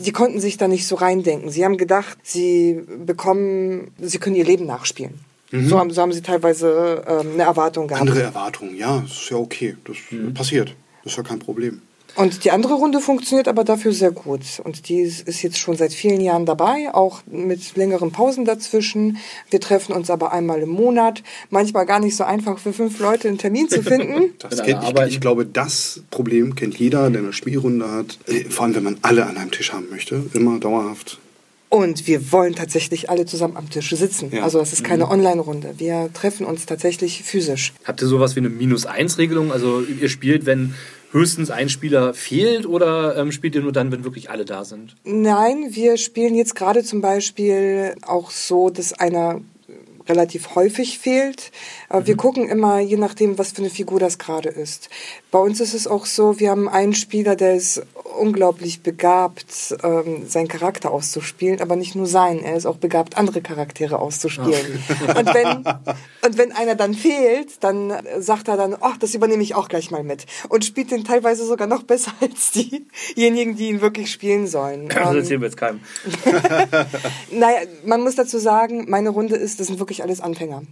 [0.00, 1.50] sie konnten sich da nicht so reindenken.
[1.50, 5.20] Sie haben gedacht, sie bekommen, sie können ihr Leben nachspielen.
[5.52, 8.02] So, haben, so haben sie teilweise ähm, eine Erwartung gehabt.
[8.02, 9.76] Andere Erwartungen, ja, ist ja okay.
[9.84, 9.96] Das
[10.32, 10.76] passiert.
[11.02, 11.82] Das ist ja kein Problem.
[12.16, 14.40] Und die andere Runde funktioniert aber dafür sehr gut.
[14.64, 19.18] Und die ist jetzt schon seit vielen Jahren dabei, auch mit längeren Pausen dazwischen.
[19.50, 21.22] Wir treffen uns aber einmal im Monat.
[21.50, 24.34] Manchmal gar nicht so einfach für fünf Leute einen Termin zu finden.
[24.40, 28.18] Das kennt, ich, ich glaube, das Problem kennt jeder, der eine Spielrunde hat.
[28.26, 30.22] Äh, Vor allem, wenn man alle an einem Tisch haben möchte.
[30.34, 31.18] Immer dauerhaft.
[31.70, 34.30] Und wir wollen tatsächlich alle zusammen am Tisch sitzen.
[34.32, 34.42] Ja.
[34.42, 35.74] Also das ist keine Online-Runde.
[35.78, 37.72] Wir treffen uns tatsächlich physisch.
[37.84, 39.52] Habt ihr sowas wie eine Minus-1-Regelung?
[39.52, 40.74] Also ihr spielt, wenn
[41.12, 44.96] höchstens ein Spieler fehlt oder ähm, spielt ihr nur dann, wenn wirklich alle da sind?
[45.04, 49.40] Nein, wir spielen jetzt gerade zum Beispiel auch so, dass einer
[50.08, 51.52] relativ häufig fehlt.
[51.88, 54.90] Aber wir gucken immer, je nachdem, was für eine Figur das gerade ist.
[55.30, 57.82] Bei uns ist es auch so, wir haben einen Spieler, der ist
[58.18, 63.40] unglaublich begabt, ähm, seinen Charakter auszuspielen, aber nicht nur seinen, er ist auch begabt, andere
[63.40, 64.82] Charaktere auszuspielen.
[65.16, 65.64] Und, wenn,
[66.24, 69.90] und wenn einer dann fehlt, dann sagt er dann, ach, das übernehme ich auch gleich
[69.90, 70.26] mal mit.
[70.48, 74.88] Und spielt den teilweise sogar noch besser als diejenigen, die ihn wirklich spielen sollen.
[74.88, 75.80] Das Ähm, erzählen wir jetzt keinem.
[77.32, 80.62] naja, man muss dazu sagen, meine Runde ist, das sind wirklich alles Anfänger.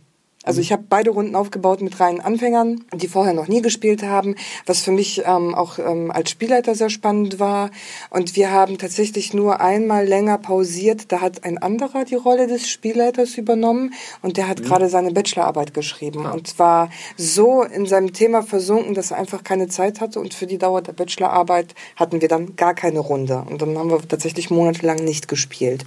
[0.48, 4.34] Also ich habe beide Runden aufgebaut mit reinen Anfängern, die vorher noch nie gespielt haben,
[4.64, 7.70] was für mich ähm, auch ähm, als Spielleiter sehr spannend war.
[8.08, 11.12] Und wir haben tatsächlich nur einmal länger pausiert.
[11.12, 15.74] Da hat ein anderer die Rolle des Spielleiters übernommen und der hat gerade seine Bachelorarbeit
[15.74, 20.18] geschrieben und war so in seinem Thema versunken, dass er einfach keine Zeit hatte.
[20.18, 23.44] Und für die Dauer der Bachelorarbeit hatten wir dann gar keine Runde.
[23.50, 25.84] Und dann haben wir tatsächlich monatelang nicht gespielt.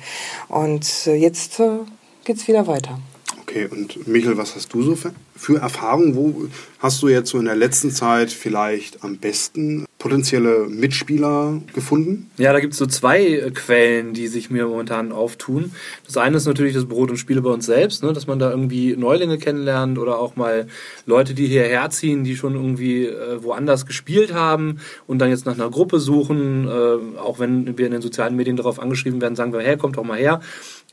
[0.49, 1.79] Und äh, jetzt äh,
[2.25, 2.99] geht's wieder weiter.
[3.39, 6.15] Okay, und Michael, was hast du so für, für Erfahrungen?
[6.15, 6.47] Wo
[6.79, 12.31] hast du jetzt so in der letzten Zeit vielleicht am besten potenzielle Mitspieler gefunden?
[12.37, 15.71] Ja, da gibt es so zwei äh, Quellen, die sich mir momentan auftun.
[16.05, 18.11] Das eine ist natürlich das Brot und Spiele bei uns selbst, ne?
[18.11, 20.67] dass man da irgendwie Neulinge kennenlernt oder auch mal
[21.05, 25.53] Leute, die hierher ziehen, die schon irgendwie äh, woanders gespielt haben und dann jetzt nach
[25.53, 26.67] einer Gruppe suchen.
[26.67, 29.97] Äh, auch wenn wir in den sozialen Medien darauf angeschrieben werden, sagen wir, hey, kommt
[29.97, 30.41] doch mal her.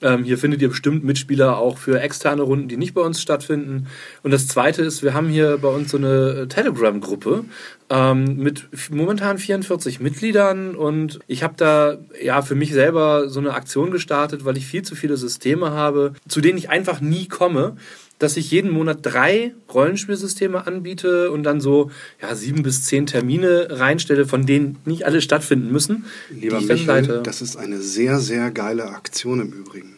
[0.00, 3.88] Ähm, hier findet ihr bestimmt Mitspieler auch für externe Runden, die nicht bei uns stattfinden.
[4.22, 7.44] Und das Zweite ist, wir haben hier bei uns so eine Telegram-Gruppe
[7.90, 13.54] ähm, mit momentan 44 Mitgliedern und ich habe da ja für mich selber so eine
[13.54, 17.76] Aktion gestartet, weil ich viel zu viele Systeme habe, zu denen ich einfach nie komme
[18.18, 23.68] dass ich jeden Monat drei Rollenspielsysteme anbiete und dann so ja, sieben bis zehn Termine
[23.70, 26.06] reinstelle, von denen nicht alle stattfinden müssen.
[26.30, 29.94] Lieber Michael, das ist eine sehr, sehr geile Aktion im Übrigen.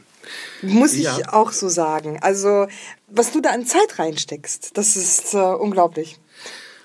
[0.63, 1.33] Muss ich ja.
[1.33, 2.19] auch so sagen.
[2.21, 2.67] Also,
[3.09, 6.19] was du da an Zeit reinsteckst, das ist äh, unglaublich.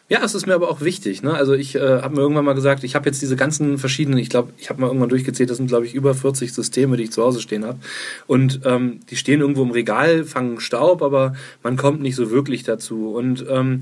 [0.08, 1.24] Ja, es ist mir aber auch wichtig.
[1.24, 1.34] Ne?
[1.34, 4.30] Also ich äh, habe mir irgendwann mal gesagt, ich habe jetzt diese ganzen verschiedenen, ich
[4.30, 7.12] glaube, ich habe mal irgendwann durchgezählt, das sind, glaube ich, über 40 Systeme, die ich
[7.12, 7.80] zu Hause stehen habe.
[8.28, 12.62] Und ähm, die stehen irgendwo im Regal, fangen Staub, aber man kommt nicht so wirklich
[12.62, 13.16] dazu.
[13.16, 13.82] Und ähm,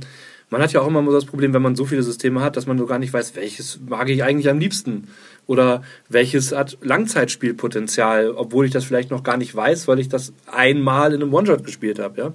[0.50, 2.68] man hat ja auch immer so das Problem, wenn man so viele Systeme hat, dass
[2.68, 5.10] man so gar nicht weiß, welches mag ich eigentlich am liebsten.
[5.46, 10.32] Oder welches hat Langzeitspielpotenzial, obwohl ich das vielleicht noch gar nicht weiß, weil ich das
[10.50, 12.22] einmal in einem One-Shot gespielt habe.
[12.22, 12.34] Ja?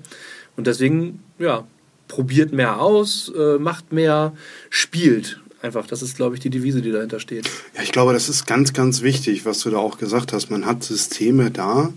[0.57, 1.64] Und deswegen, ja,
[2.09, 4.33] probiert mehr aus, äh, macht mehr,
[4.71, 5.40] spielt.
[5.61, 7.49] Einfach, das ist, glaube ich, die Devise, die dahinter steht.
[7.77, 10.51] Ja, ich glaube, das ist ganz, ganz wichtig, was du da auch gesagt hast.
[10.51, 11.92] Man hat Systeme da,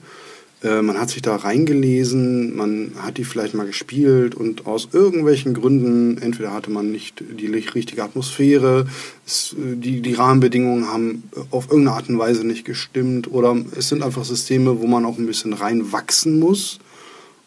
[0.63, 5.53] äh, man hat sich da reingelesen, man hat die vielleicht mal gespielt und aus irgendwelchen
[5.53, 8.87] Gründen, entweder hatte man nicht die richtige Atmosphäre,
[9.25, 13.89] es, äh, die, die Rahmenbedingungen haben auf irgendeine Art und Weise nicht gestimmt oder es
[13.89, 16.79] sind einfach Systeme, wo man auch ein bisschen reinwachsen muss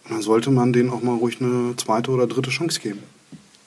[0.08, 3.02] dann sollte man denen auch mal ruhig eine zweite oder dritte Chance geben.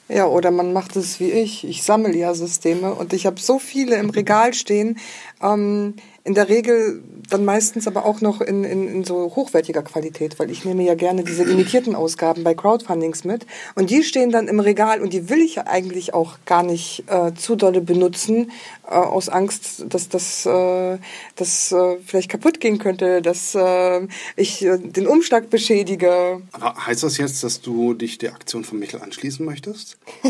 [0.10, 1.66] Ja, oder man macht es wie ich.
[1.66, 4.98] Ich sammle ja Systeme und ich habe so viele im Regal stehen.
[5.42, 5.96] Ähm,
[6.28, 10.50] in der Regel dann meistens aber auch noch in, in, in so hochwertiger Qualität, weil
[10.52, 14.60] ich nehme ja gerne diese limitierten Ausgaben bei Crowdfundings mit und die stehen dann im
[14.60, 18.52] Regal und die will ich eigentlich auch gar nicht äh, zu dolle benutzen,
[18.86, 20.98] äh, aus Angst, dass das äh,
[21.36, 26.42] dass, äh, vielleicht kaputt gehen könnte, dass äh, ich äh, den Umschlag beschädige.
[26.52, 29.98] Aber heißt das jetzt, dass du dich der Aktion von Michel anschließen möchtest?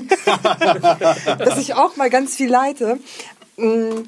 [1.25, 2.99] dass ich auch mal ganz viel leite.
[3.57, 4.03] Mm,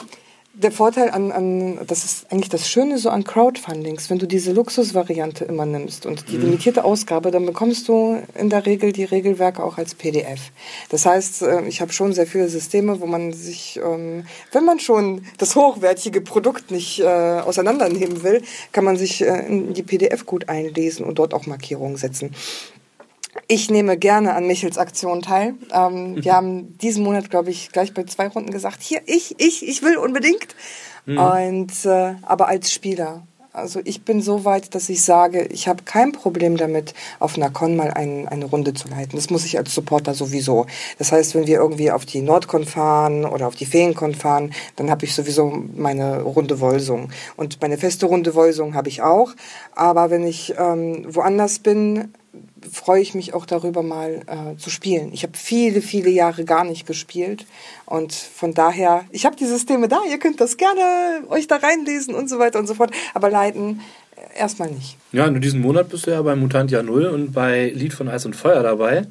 [0.62, 4.52] der Vorteil an, an, das ist eigentlich das Schöne so an Crowdfundings, wenn du diese
[4.52, 6.45] Luxusvariante immer nimmst und die mhm.
[6.45, 10.52] limitierte Ausgabe, dann bekommst du in der Regel die Regelwerke auch als PDF.
[10.89, 14.80] Das heißt, äh, ich habe schon sehr viele Systeme, wo man sich, ähm, wenn man
[14.80, 18.41] schon das hochwertige Produkt nicht äh, auseinandernehmen will,
[18.74, 22.36] kann man sich äh, in die PDF gut einlesen und dort auch Markierungen setzen.
[23.48, 25.56] Ich nehme gerne an Michels Aktion teil.
[25.72, 26.24] Ähm, mhm.
[26.24, 29.82] Wir haben diesen Monat, glaube ich, gleich bei zwei Runden gesagt, hier, ich, ich, ich
[29.84, 30.56] will unbedingt.
[31.06, 31.18] Mhm.
[31.18, 33.24] Und, äh, aber als Spieler.
[33.52, 37.50] Also ich bin so weit, dass ich sage, ich habe kein Problem damit, auf einer
[37.50, 39.15] Con mal ein, eine Runde zu leiten.
[39.15, 40.68] Das muss ich als Supporter sowieso.
[41.00, 44.92] Das heißt, wenn wir irgendwie auf die Nordcon fahren oder auf die Feencon fahren, dann
[44.92, 47.10] habe ich sowieso meine Runde Wolsung.
[47.38, 49.34] Und meine feste Runde Wolsung habe ich auch.
[49.76, 52.13] Aber wenn ich ähm, woanders bin,
[52.72, 55.12] freue ich mich auch darüber, mal äh, zu spielen.
[55.13, 57.45] Ich habe viele, viele Jahre gar nicht gespielt
[57.86, 60.82] und von daher, ich habe die Systeme da, ihr könnt das gerne
[61.30, 63.82] euch da reinlesen und so weiter und so fort, aber leiten
[64.15, 64.98] äh, erstmal nicht.
[65.12, 68.26] Ja, nur diesen Monat bist du ja bei Mutantia Null und bei Lied von Eis
[68.26, 69.08] und Feuer dabei.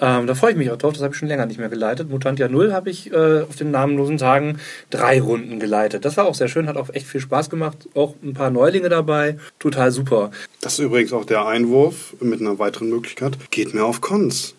[0.00, 2.08] Ähm, da freue ich mich auch drauf, das habe ich schon länger nicht mehr geleitet.
[2.08, 4.58] Mutantia Null habe ich äh, auf den namenlosen Tagen
[4.88, 6.04] drei Runden geleitet.
[6.04, 7.76] Das war auch sehr schön, hat auch echt viel Spaß gemacht.
[7.94, 10.30] Auch ein paar Neulinge dabei, total super.
[10.62, 13.36] Das ist übrigens auch der Einwurf mit einer weiteren Möglichkeit.
[13.50, 14.54] Geht mehr auf Cons.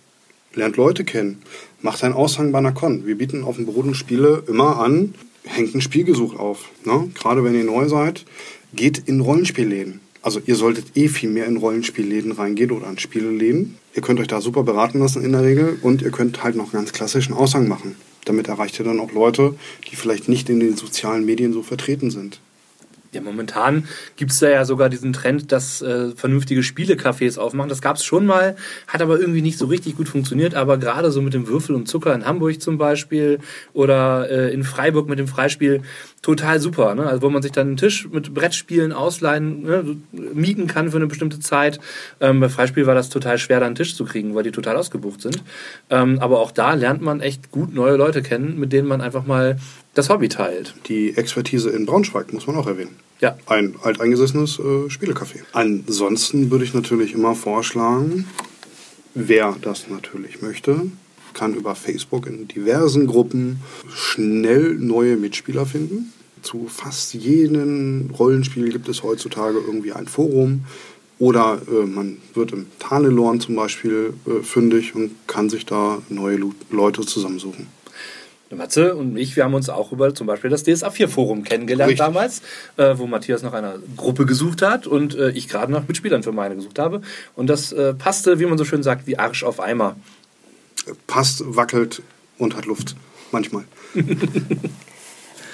[0.54, 1.42] Lernt Leute kennen.
[1.82, 3.08] Macht einen Aushang bei einer Con.
[3.08, 5.16] Wir bieten auf dem Boden Spiele immer an.
[5.46, 6.70] Hängt ein Spielgesuch auf.
[6.86, 7.10] Ne?
[7.16, 8.26] Gerade wenn ihr neu seid,
[8.74, 10.02] geht in Rollenspielläden.
[10.22, 13.78] Also ihr solltet eh viel mehr in Rollenspielläden reingehen oder an Spieleläden.
[13.96, 16.72] Ihr könnt euch da super beraten lassen in der Regel und ihr könnt halt noch
[16.72, 17.96] ganz klassischen Aushang machen.
[18.26, 19.56] Damit erreicht ihr dann auch Leute,
[19.90, 22.40] die vielleicht nicht in den sozialen Medien so vertreten sind.
[23.14, 27.68] Ja, momentan gibt es da ja sogar diesen Trend, dass äh, vernünftige Spielecafés aufmachen.
[27.68, 28.56] Das gab es schon mal,
[28.88, 30.56] hat aber irgendwie nicht so richtig gut funktioniert.
[30.56, 33.40] Aber gerade so mit dem Würfel und Zucker in Hamburg zum Beispiel
[33.74, 35.82] oder äh, in Freiburg mit dem Freispiel,
[36.22, 36.96] total super.
[36.96, 37.06] Ne?
[37.06, 41.08] Also wo man sich dann einen Tisch mit Brettspielen ausleihen, ne, mieten kann für eine
[41.08, 41.80] bestimmte Zeit.
[42.20, 44.76] Ähm, bei Freispiel war das total schwer, da einen Tisch zu kriegen, weil die total
[44.76, 45.44] ausgebucht sind.
[45.90, 49.26] Ähm, aber auch da lernt man echt gut neue Leute kennen, mit denen man einfach
[49.26, 49.58] mal
[49.94, 50.74] das Hobby teilt.
[50.88, 52.96] Die Expertise in Braunschweig muss man auch erwähnen.
[53.20, 53.38] Ja.
[53.46, 55.42] Ein alteingesessenes äh, Spielecafé.
[55.54, 58.28] Ansonsten würde ich natürlich immer vorschlagen,
[59.14, 60.88] wer das natürlich möchte,
[61.34, 63.62] kann über Facebook in diversen Gruppen
[63.94, 66.14] schnell neue Mitspieler finden.
[66.42, 70.66] Zu fast jedem Rollenspiel gibt es heutzutage irgendwie ein Forum.
[71.20, 76.40] Oder äh, man wird im Tarnelorn zum Beispiel äh, fündig und kann sich da neue
[76.72, 77.68] Leute zusammensuchen.
[78.56, 82.06] Matze und ich, wir haben uns auch über zum Beispiel das DSA-4-Forum kennengelernt Richtig.
[82.06, 82.42] damals,
[82.78, 86.32] äh, wo Matthias nach einer Gruppe gesucht hat und äh, ich gerade nach Mitspielern für
[86.32, 87.02] meine gesucht habe.
[87.36, 89.96] Und das äh, passte, wie man so schön sagt, wie Arsch auf Eimer.
[91.08, 92.02] Passt, wackelt
[92.38, 92.96] und hat Luft.
[93.32, 93.66] Manchmal.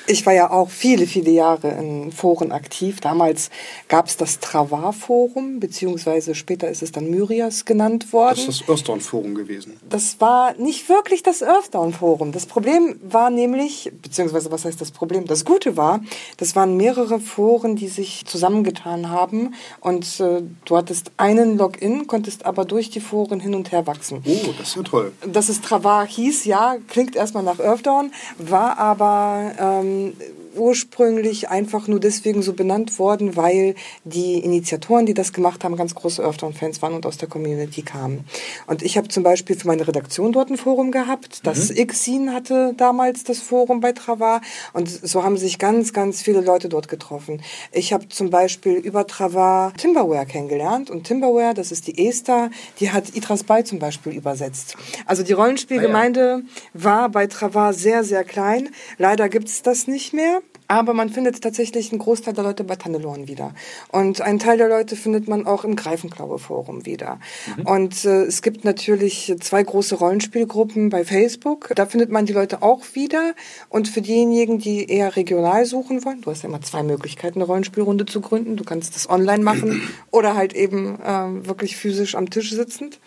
[0.10, 3.02] Ich war ja auch viele, viele Jahre in Foren aktiv.
[3.02, 3.50] Damals
[3.90, 8.38] gab es das Travar-Forum, beziehungsweise später ist es dann Myrias genannt worden.
[8.38, 9.78] Das ist das Earthdown-Forum gewesen.
[9.90, 12.32] Das war nicht wirklich das Earthdown-Forum.
[12.32, 15.26] Das Problem war nämlich, beziehungsweise was heißt das Problem?
[15.26, 16.00] Das Gute war,
[16.38, 22.46] das waren mehrere Foren, die sich zusammengetan haben und äh, du hattest einen Login, konntest
[22.46, 24.24] aber durch die Foren hin und her wachsen.
[24.26, 25.12] Oh, das ist ja toll.
[25.26, 29.52] Dass es Travar hieß, ja, klingt erstmal nach Earthdown, war aber...
[29.60, 35.64] Ähm, then ursprünglich einfach nur deswegen so benannt worden, weil die Initiatoren, die das gemacht
[35.64, 38.26] haben, ganz große Earthdown-Fans waren und aus der Community kamen.
[38.66, 41.46] Und ich habe zum Beispiel für meine Redaktion dort ein Forum gehabt.
[41.46, 41.88] Das mhm.
[41.88, 44.42] Xin hatte damals das Forum bei Travar
[44.74, 47.42] und so haben sich ganz, ganz viele Leute dort getroffen.
[47.72, 52.92] Ich habe zum Beispiel über Travar Timberware kennengelernt und Timberware, das ist die Esther, die
[52.92, 54.76] hat Itras Bay zum Beispiel übersetzt.
[55.06, 56.84] Also die Rollenspielgemeinde ah, ja.
[56.84, 58.70] war bei Travar sehr, sehr klein.
[58.98, 60.42] Leider gibt es das nicht mehr.
[60.68, 63.54] Aber man findet tatsächlich einen Großteil der Leute bei Tannelorn wieder.
[63.90, 67.20] Und einen Teil der Leute findet man auch im Greifenklaue-Forum wieder.
[67.58, 67.66] Mhm.
[67.66, 71.72] Und äh, es gibt natürlich zwei große Rollenspielgruppen bei Facebook.
[71.76, 73.34] Da findet man die Leute auch wieder.
[73.70, 77.46] Und für diejenigen, die eher regional suchen wollen, du hast ja immer zwei Möglichkeiten, eine
[77.46, 78.58] Rollenspielrunde zu gründen.
[78.58, 83.00] Du kannst das online machen oder halt eben äh, wirklich physisch am Tisch sitzend.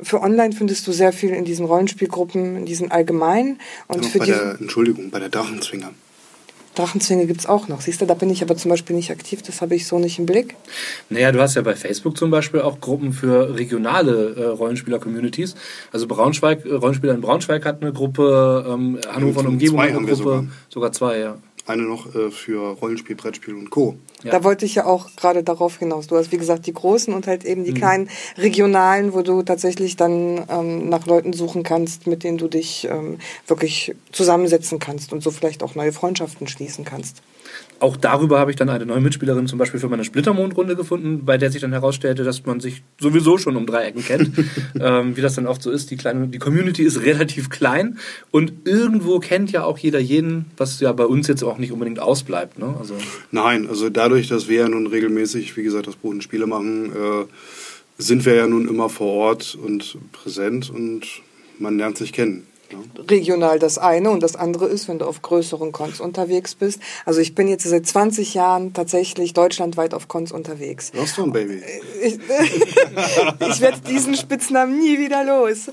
[0.00, 3.60] Für online findest du sehr viel in diesen Rollenspielgruppen, in diesen allgemeinen.
[3.88, 5.90] Und für bei der, Entschuldigung, bei der Drachenzwinger.
[6.74, 7.80] Drachenzwinge gibt es auch noch.
[7.80, 10.18] Siehst du, da bin ich aber zum Beispiel nicht aktiv, das habe ich so nicht
[10.18, 10.56] im Blick.
[11.10, 15.54] Naja, du hast ja bei Facebook zum Beispiel auch Gruppen für regionale äh, Rollenspieler-Communities.
[15.92, 20.16] Also Braunschweig, äh, Rollenspieler in Braunschweig hat eine Gruppe, ähm, Hannover und Umgebung eine Gruppe,
[20.16, 20.44] sogar.
[20.68, 21.36] sogar zwei, ja.
[21.66, 23.96] Eine noch äh, für Rollenspiel, Brettspiel und Co.
[24.24, 24.32] Ja.
[24.32, 26.08] Da wollte ich ja auch gerade darauf hinaus.
[26.08, 27.76] Du hast, wie gesagt, die großen und halt eben die mhm.
[27.76, 32.88] kleinen regionalen, wo du tatsächlich dann ähm, nach Leuten suchen kannst, mit denen du dich
[32.90, 37.22] ähm, wirklich zusammensetzen kannst und so vielleicht auch neue Freundschaften schließen kannst
[37.82, 41.36] auch darüber habe ich dann eine neue Mitspielerin zum Beispiel für meine Splittermondrunde gefunden, bei
[41.36, 44.30] der sich dann herausstellte, dass man sich sowieso schon um drei Ecken kennt.
[44.80, 47.98] ähm, wie das dann oft so ist, die, kleine, die Community ist relativ klein
[48.30, 51.98] und irgendwo kennt ja auch jeder jeden, was ja bei uns jetzt auch nicht unbedingt
[51.98, 52.58] ausbleibt.
[52.58, 52.74] Ne?
[52.78, 52.94] Also
[53.30, 57.24] Nein, also dadurch, dass wir ja nun regelmäßig, wie gesagt, das Boden Spiele machen, äh,
[57.98, 61.06] sind wir ja nun immer vor Ort und präsent und
[61.58, 62.46] man lernt sich kennen
[63.08, 66.80] regional das eine und das andere ist, wenn du auf größeren Cons unterwegs bist.
[67.04, 70.92] Also ich bin jetzt seit 20 Jahren tatsächlich deutschlandweit auf Cons unterwegs.
[70.94, 71.62] Lost One Baby.
[72.02, 72.18] Ich,
[73.48, 75.70] ich werde diesen Spitznamen nie wieder los.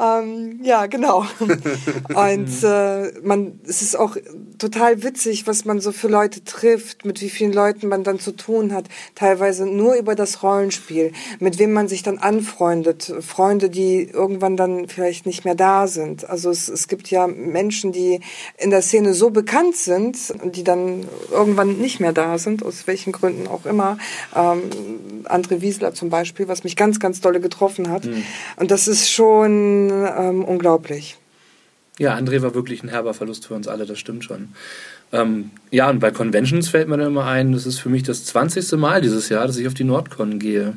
[0.00, 1.26] Ähm, ja, genau.
[2.14, 4.16] Und äh, man, es ist auch
[4.58, 8.32] total witzig, was man so für Leute trifft, mit wie vielen Leuten man dann zu
[8.32, 8.86] tun hat.
[9.14, 13.12] Teilweise nur über das Rollenspiel, mit wem man sich dann anfreundet.
[13.20, 16.28] Freunde, die irgendwann dann vielleicht nicht mehr da sind.
[16.28, 18.20] Also also es, es gibt ja Menschen, die
[18.58, 23.12] in der Szene so bekannt sind die dann irgendwann nicht mehr da sind, aus welchen
[23.12, 23.98] Gründen auch immer.
[24.34, 24.62] Ähm,
[25.24, 28.04] André Wiesler zum Beispiel, was mich ganz, ganz dolle getroffen hat.
[28.04, 28.24] Mhm.
[28.56, 31.16] Und das ist schon ähm, unglaublich.
[31.98, 34.48] Ja, André war wirklich ein herber Verlust für uns alle, das stimmt schon.
[35.12, 38.24] Ähm, ja, und bei Conventions fällt mir dann immer ein, das ist für mich das
[38.24, 38.72] 20.
[38.72, 40.74] Mal dieses Jahr, dass ich auf die Nordcon gehe.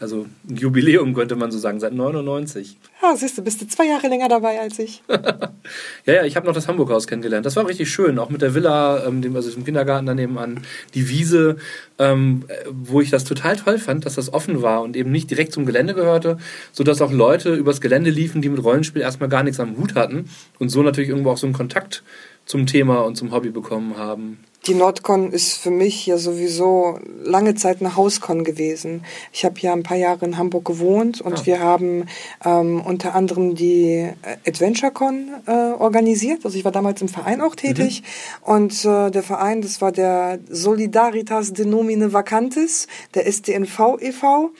[0.00, 2.78] Also ein Jubiläum könnte man so sagen, seit 99.
[3.02, 5.02] Ja, siehst du, bist du zwei Jahre länger dabei als ich.
[5.08, 7.44] ja, ja, ich habe noch das Hamburg-Haus kennengelernt.
[7.44, 10.62] Das war richtig schön, auch mit der Villa, ähm, dem, also dem Kindergarten daneben an,
[10.94, 11.56] die Wiese,
[11.98, 15.52] ähm, wo ich das total toll fand, dass das offen war und eben nicht direkt
[15.52, 16.38] zum Gelände gehörte,
[16.72, 20.30] sodass auch Leute übers Gelände liefen, die mit Rollenspiel erstmal gar nichts am Hut hatten
[20.58, 22.02] und so natürlich irgendwo auch so einen Kontakt
[22.50, 24.44] zum Thema und zum Hobby bekommen haben.
[24.66, 29.04] Die Nordcon ist für mich ja sowieso lange Zeit eine Hauscon gewesen.
[29.32, 31.46] Ich habe ja ein paar Jahre in Hamburg gewohnt und ja.
[31.46, 32.06] wir haben
[32.44, 34.10] ähm, unter anderem die
[34.46, 36.44] AdventureCon äh, organisiert.
[36.44, 38.52] Also ich war damals im Verein auch tätig mhm.
[38.52, 44.50] und äh, der Verein, das war der Solidaritas Denomine Vacantis, der SDNV e.V.,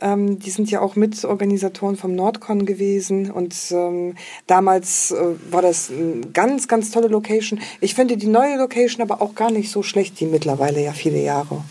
[0.00, 4.14] ähm, die sind ja auch Mitorganisatoren vom Nordcon gewesen und ähm,
[4.46, 7.60] damals äh, war das eine ganz, ganz tolle Location.
[7.80, 11.22] Ich finde die neue Location aber auch gar nicht so schlecht, die mittlerweile ja viele
[11.22, 11.64] Jahre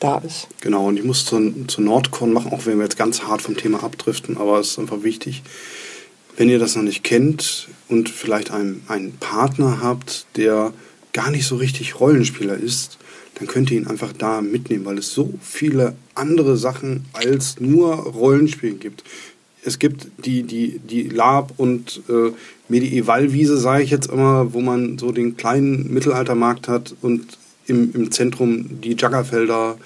[0.00, 0.48] da ist.
[0.60, 3.56] Genau, und ich muss zur, zur Nordcon machen, auch wenn wir jetzt ganz hart vom
[3.56, 5.42] Thema abdriften, aber es ist einfach wichtig.
[6.36, 10.72] wenn ihr das noch nicht kennt und vielleicht einen, einen Partner habt, der
[11.12, 12.98] gar nicht so richtig Rollenspieler ist,
[13.34, 17.94] dann könnt ihr ihn einfach da mitnehmen, weil es so viele andere Sachen als nur
[17.94, 19.02] Rollenspielen gibt.
[19.64, 22.32] Es gibt die, die, die Lab- und äh,
[22.68, 28.10] Medievalwiese, sage ich jetzt immer, wo man so den kleinen Mittelaltermarkt hat und im, im
[28.10, 29.78] Zentrum die Juggerfelder.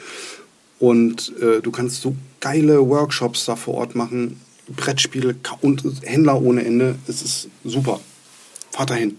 [0.80, 6.64] Und äh, du kannst so geile Workshops da vor Ort machen, Brettspiele und Händler ohne
[6.64, 6.96] Ende.
[7.06, 8.00] Es ist super.
[8.70, 9.18] Fahrt dahin.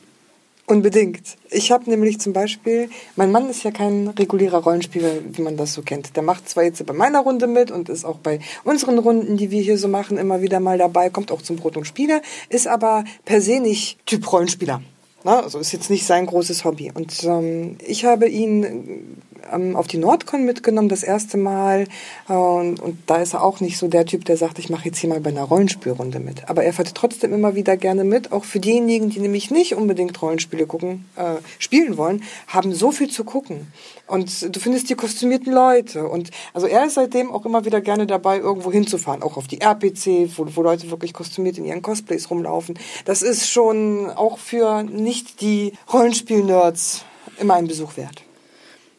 [0.70, 1.36] Unbedingt.
[1.49, 5.74] Ich habe nämlich zum Beispiel, mein Mann ist ja kein regulärer Rollenspieler, wie man das
[5.74, 6.15] so kennt.
[6.15, 9.49] Der macht zwar jetzt bei meiner Runde mit und ist auch bei unseren Runden, die
[9.49, 12.67] wir hier so machen, immer wieder mal dabei, kommt auch zum Brot und Spiele, ist
[12.67, 14.84] aber per se nicht Typ Rollenspieler.
[15.24, 16.91] Na, also ist jetzt nicht sein großes Hobby.
[16.93, 19.17] Und ähm, ich habe ihn
[19.51, 21.87] ähm, auf die Nordcon mitgenommen, das erste Mal.
[22.27, 24.85] Äh, und, und, da ist er auch nicht so der Typ, der sagt, ich mache
[24.85, 26.49] jetzt hier mal bei einer Rollenspielrunde mit.
[26.49, 28.31] Aber er fährt trotzdem immer wieder gerne mit.
[28.31, 33.09] Auch für diejenigen, die nämlich nicht unbedingt Rollenspiele gucken, äh, spielen wollen, haben so viel
[33.09, 33.67] zu gucken.
[34.07, 36.07] Und du findest die kostümierten Leute.
[36.07, 39.21] Und also er ist seitdem auch immer wieder gerne dabei, irgendwo hinzufahren.
[39.21, 42.77] Auch auf die RPC, wo, wo Leute wirklich kostümiert in ihren Cosplays rumlaufen.
[43.05, 47.05] Das ist schon auch für nicht die Rollenspiel-Nerds
[47.39, 48.23] immer ein Besuch wert.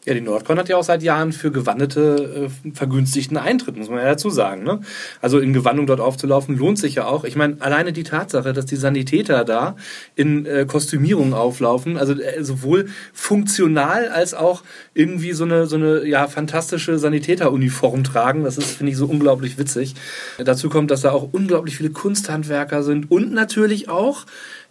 [0.07, 3.99] Ja, die Nordcon hat ja auch seit Jahren für Gewandete äh, vergünstigten Eintritt, muss man
[3.99, 4.63] ja dazu sagen.
[4.63, 4.81] Ne?
[5.21, 7.25] Also in Gewandung dort aufzulaufen lohnt sich ja auch.
[7.25, 9.77] Ich meine, alleine die Tatsache, dass die Sanitäter da
[10.17, 14.63] in äh, Kostümierung auflaufen, also äh, sowohl funktional als auch
[14.95, 19.59] irgendwie so eine, so eine ja, fantastische Sanitäteruniform tragen, das ist, finde ich, so unglaublich
[19.59, 19.97] witzig.
[20.43, 24.25] Dazu kommt, dass da auch unglaublich viele Kunsthandwerker sind und natürlich auch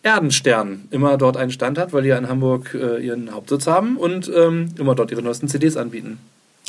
[0.04, 3.97] Erdenstern immer dort einen Stand hat, weil die ja in Hamburg äh, ihren Hauptsitz haben
[3.97, 6.20] und ähm, immer dort ihre neuesten CDs anbieten.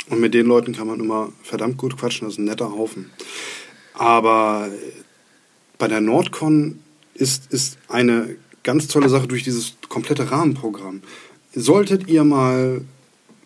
[0.09, 3.09] Und mit den Leuten kann man immer verdammt gut quatschen, das ist ein netter Haufen.
[3.93, 4.69] Aber
[5.77, 6.79] bei der Nordcon
[7.13, 11.01] ist, ist eine ganz tolle Sache durch dieses komplette Rahmenprogramm.
[11.53, 12.81] Solltet ihr mal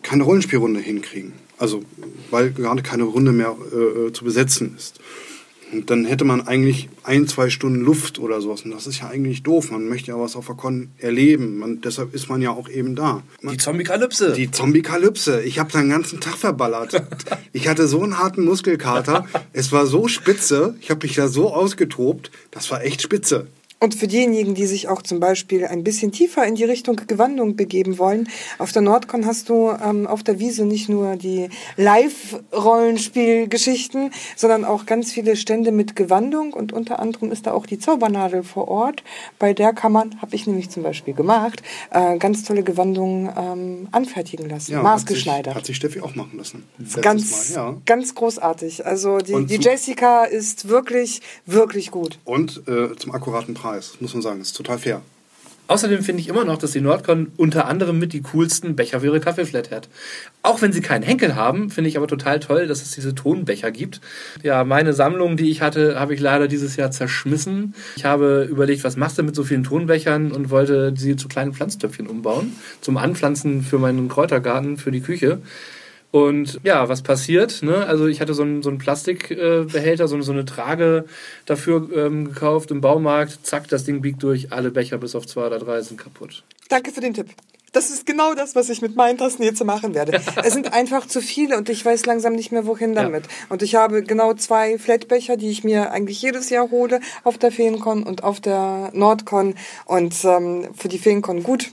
[0.02, 1.82] keine Rollenspielrunde hinkriegen, also
[2.30, 5.00] weil gerade keine Runde mehr äh, zu besetzen ist,
[5.72, 8.62] und dann hätte man eigentlich ein, zwei Stunden Luft oder sowas.
[8.62, 9.72] Und das ist ja eigentlich doof.
[9.72, 11.58] Man möchte ja was auf der Con erleben.
[11.58, 13.22] Man, deshalb ist man ja auch eben da.
[13.42, 14.32] Die Zombie-Kalypse.
[14.32, 15.42] Die Zombie-Kalypse.
[15.42, 17.02] Ich habe den ganzen Tag verballert.
[17.52, 19.26] ich hatte so einen harten Muskelkater.
[19.52, 20.76] es war so spitze.
[20.80, 22.30] Ich habe mich da so ausgetobt.
[22.52, 23.48] Das war echt spitze.
[23.78, 27.56] Und für diejenigen, die sich auch zum Beispiel ein bisschen tiefer in die Richtung Gewandung
[27.56, 28.26] begeben wollen,
[28.58, 34.86] auf der Nordcon hast du ähm, auf der Wiese nicht nur die Live-Rollenspielgeschichten, sondern auch
[34.86, 39.04] ganz viele Stände mit Gewandung und unter anderem ist da auch die Zaubernadel vor Ort.
[39.38, 43.88] Bei der kann man, habe ich nämlich zum Beispiel gemacht, äh, ganz tolle Gewandungen ähm,
[43.92, 45.54] anfertigen lassen, ja, maßgeschneidert.
[45.54, 46.64] Hat sich, hat sich Steffi auch machen lassen.
[47.02, 47.76] Ganz, ja.
[47.84, 48.86] ganz großartig.
[48.86, 52.18] Also die, die Jessica ist wirklich, wirklich gut.
[52.24, 53.65] Und äh, zum akkuraten Preis.
[53.66, 54.38] Preis, muss man sagen.
[54.38, 55.02] Das ist total fair.
[55.68, 59.06] Außerdem finde ich immer noch, dass die Nordcon unter anderem mit die coolsten Becher für
[59.06, 59.88] ihre Kaffeeflat hat.
[60.44, 63.72] Auch wenn sie keinen Henkel haben, finde ich aber total toll, dass es diese Tonbecher
[63.72, 64.00] gibt.
[64.44, 67.74] Ja, meine Sammlung, die ich hatte, habe ich leider dieses Jahr zerschmissen.
[67.96, 71.52] Ich habe überlegt, was machst du mit so vielen Tonbechern und wollte sie zu kleinen
[71.52, 72.52] Pflanztöpfchen umbauen.
[72.80, 75.40] Zum Anpflanzen für meinen Kräutergarten, für die Küche.
[76.16, 77.62] Und ja, was passiert?
[77.62, 77.84] Ne?
[77.86, 81.04] Also ich hatte so einen, so einen Plastikbehälter, so, so eine Trage
[81.44, 83.40] dafür ähm, gekauft im Baumarkt.
[83.42, 84.50] Zack, das Ding biegt durch.
[84.50, 86.42] Alle Becher bis auf zwei oder drei sind kaputt.
[86.70, 87.26] Danke für den Tipp.
[87.72, 90.18] Das ist genau das, was ich mit meinen Tassen jetzt machen werde.
[90.42, 93.26] es sind einfach zu viele und ich weiß langsam nicht mehr, wohin damit.
[93.26, 93.32] Ja.
[93.50, 97.52] Und ich habe genau zwei Flatbecher, die ich mir eigentlich jedes Jahr hole, auf der
[97.52, 99.54] Feencon und auf der Nordcon.
[99.84, 101.72] Und ähm, für die Feencon gut.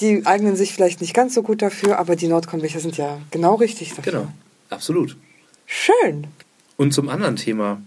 [0.00, 3.56] Die eignen sich vielleicht nicht ganz so gut dafür, aber die Nordkonbecher sind ja genau
[3.56, 4.12] richtig dafür.
[4.12, 4.28] Genau,
[4.70, 5.16] absolut.
[5.66, 6.28] Schön.
[6.76, 7.82] Und zum anderen Thema.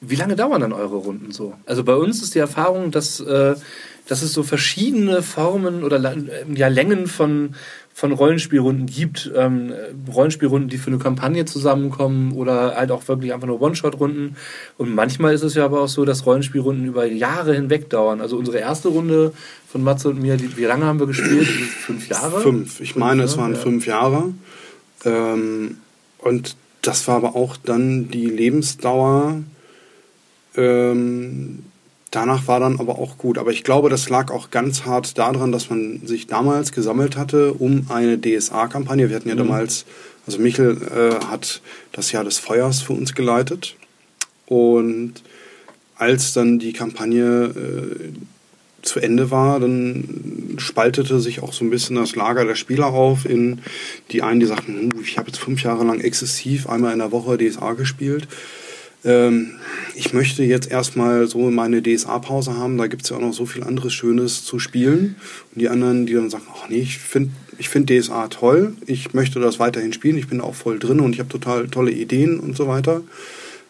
[0.00, 1.54] Wie lange dauern dann eure Runden so?
[1.66, 3.54] Also bei uns ist die Erfahrung, dass, äh,
[4.06, 6.16] dass es so verschiedene Formen oder
[6.54, 7.54] ja, Längen von,
[7.92, 9.30] von Rollenspielrunden gibt.
[9.34, 9.72] Ähm,
[10.12, 14.36] Rollenspielrunden, die für eine Kampagne zusammenkommen oder halt auch wirklich einfach nur One-Shot-Runden.
[14.76, 18.20] Und manchmal ist es ja aber auch so, dass Rollenspielrunden über Jahre hinweg dauern.
[18.20, 19.32] Also unsere erste Runde
[19.74, 21.48] von Matze und mir, die, wie lange haben wir gespielt?
[21.48, 22.40] Fünf Jahre?
[22.40, 22.78] Fünf.
[22.78, 23.58] Ich meine, fünf, es waren ja.
[23.58, 24.32] fünf Jahre.
[25.04, 25.78] Ähm,
[26.18, 29.42] und das war aber auch dann die Lebensdauer.
[30.56, 31.64] Ähm,
[32.12, 33.36] Danach war dann aber auch gut.
[33.36, 37.54] Aber ich glaube, das lag auch ganz hart daran, dass man sich damals gesammelt hatte
[37.54, 39.08] um eine DSA-Kampagne.
[39.08, 39.38] Wir hatten ja mhm.
[39.38, 39.86] damals,
[40.24, 41.60] also Michel äh, hat
[41.90, 43.74] das Jahr des Feuers für uns geleitet.
[44.46, 45.14] Und
[45.96, 48.12] als dann die Kampagne äh,
[48.84, 53.24] zu Ende war, dann spaltete sich auch so ein bisschen das Lager der Spieler auf
[53.24, 53.60] in
[54.10, 57.12] die einen, die sagten, hm, ich habe jetzt fünf Jahre lang exzessiv einmal in der
[57.12, 58.28] Woche DSA gespielt
[59.04, 59.52] ähm,
[59.94, 63.46] ich möchte jetzt erstmal so meine DSA-Pause haben, da gibt es ja auch noch so
[63.46, 65.16] viel anderes Schönes zu spielen.
[65.52, 69.14] Und die anderen, die dann sagen, ach nee, ich finde ich find DSA toll, ich
[69.14, 72.40] möchte das weiterhin spielen, ich bin auch voll drin und ich habe total tolle Ideen
[72.40, 73.02] und so weiter.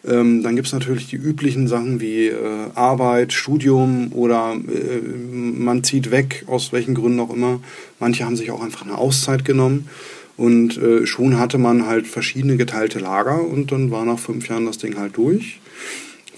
[0.07, 5.83] Ähm, dann gibt es natürlich die üblichen Sachen wie äh, Arbeit, Studium oder äh, man
[5.83, 7.61] zieht weg, aus welchen Gründen auch immer.
[8.01, 9.89] Manche haben sich auch einfach eine Auszeit genommen.
[10.37, 14.67] Und äh, schon hatte man halt verschiedene geteilte Lager und dann war nach fünf Jahren
[14.67, 15.61] das Ding halt durch.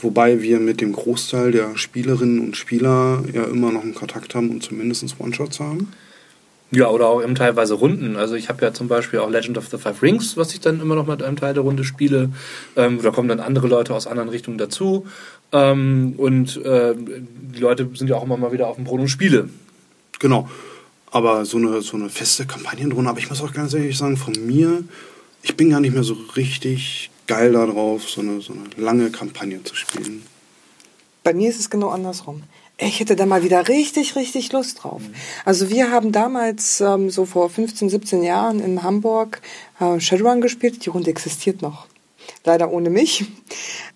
[0.03, 4.51] Wobei wir mit dem Großteil der Spielerinnen und Spieler ja immer noch einen Kontakt haben
[4.51, 5.89] und zumindest One-Shots haben.
[6.73, 8.17] Ja, oder auch eben teilweise Runden.
[8.17, 10.81] Also ich habe ja zum Beispiel auch Legend of the Five Rings, was ich dann
[10.81, 12.31] immer noch mit einem Teil der Runde spiele.
[12.75, 15.07] Ähm, da kommen dann andere Leute aus anderen Richtungen dazu.
[15.53, 19.09] Ähm, und äh, die Leute sind ja auch immer mal wieder auf dem Brot und
[19.09, 19.49] Spiele.
[20.19, 20.49] Genau.
[21.13, 24.35] Aber so eine, so eine feste Kampagnenrunde, aber ich muss auch ganz ehrlich sagen, von
[24.45, 24.83] mir,
[25.43, 29.63] ich bin gar nicht mehr so richtig geil darauf, so eine, so eine lange Kampagne
[29.63, 30.23] zu spielen.
[31.23, 32.43] Bei mir ist es genau andersrum.
[32.79, 35.01] Ich hätte da mal wieder richtig, richtig Lust drauf.
[35.01, 35.15] Mhm.
[35.45, 39.41] Also wir haben damals ähm, so vor 15, 17 Jahren in Hamburg
[39.81, 40.85] äh, Shadowrun gespielt.
[40.85, 41.87] Die Runde existiert noch.
[42.45, 43.25] Leider ohne mich.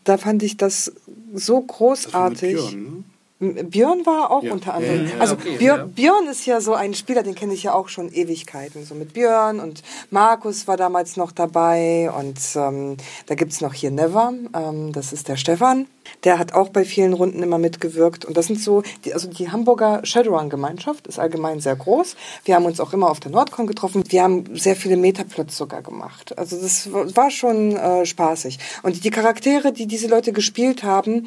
[0.05, 0.93] Da fand ich das
[1.35, 2.57] so großartig.
[2.57, 3.05] Das Björn, ne?
[3.41, 4.53] Björn war auch ja.
[4.53, 5.07] unter anderem.
[5.07, 5.87] Ja, also okay, Björn, ja.
[5.87, 8.85] Björn, ist ja so ein Spieler, den kenne ich ja auch schon Ewigkeiten.
[8.85, 13.91] So mit Björn und Markus war damals noch dabei und ähm, da gibt's noch hier
[13.91, 15.87] Never, ähm, das ist der Stefan.
[16.25, 18.25] Der hat auch bei vielen Runden immer mitgewirkt.
[18.25, 22.17] Und das sind so, die, also die Hamburger Shadowrun-Gemeinschaft ist allgemein sehr groß.
[22.45, 24.05] Wir haben uns auch immer auf der Nordcon getroffen.
[24.09, 26.37] Wir haben sehr viele Metaplots sogar gemacht.
[26.39, 28.59] Also das war schon äh, spaßig.
[28.83, 31.25] Und die Charaktere, die diese Leute gespielt haben,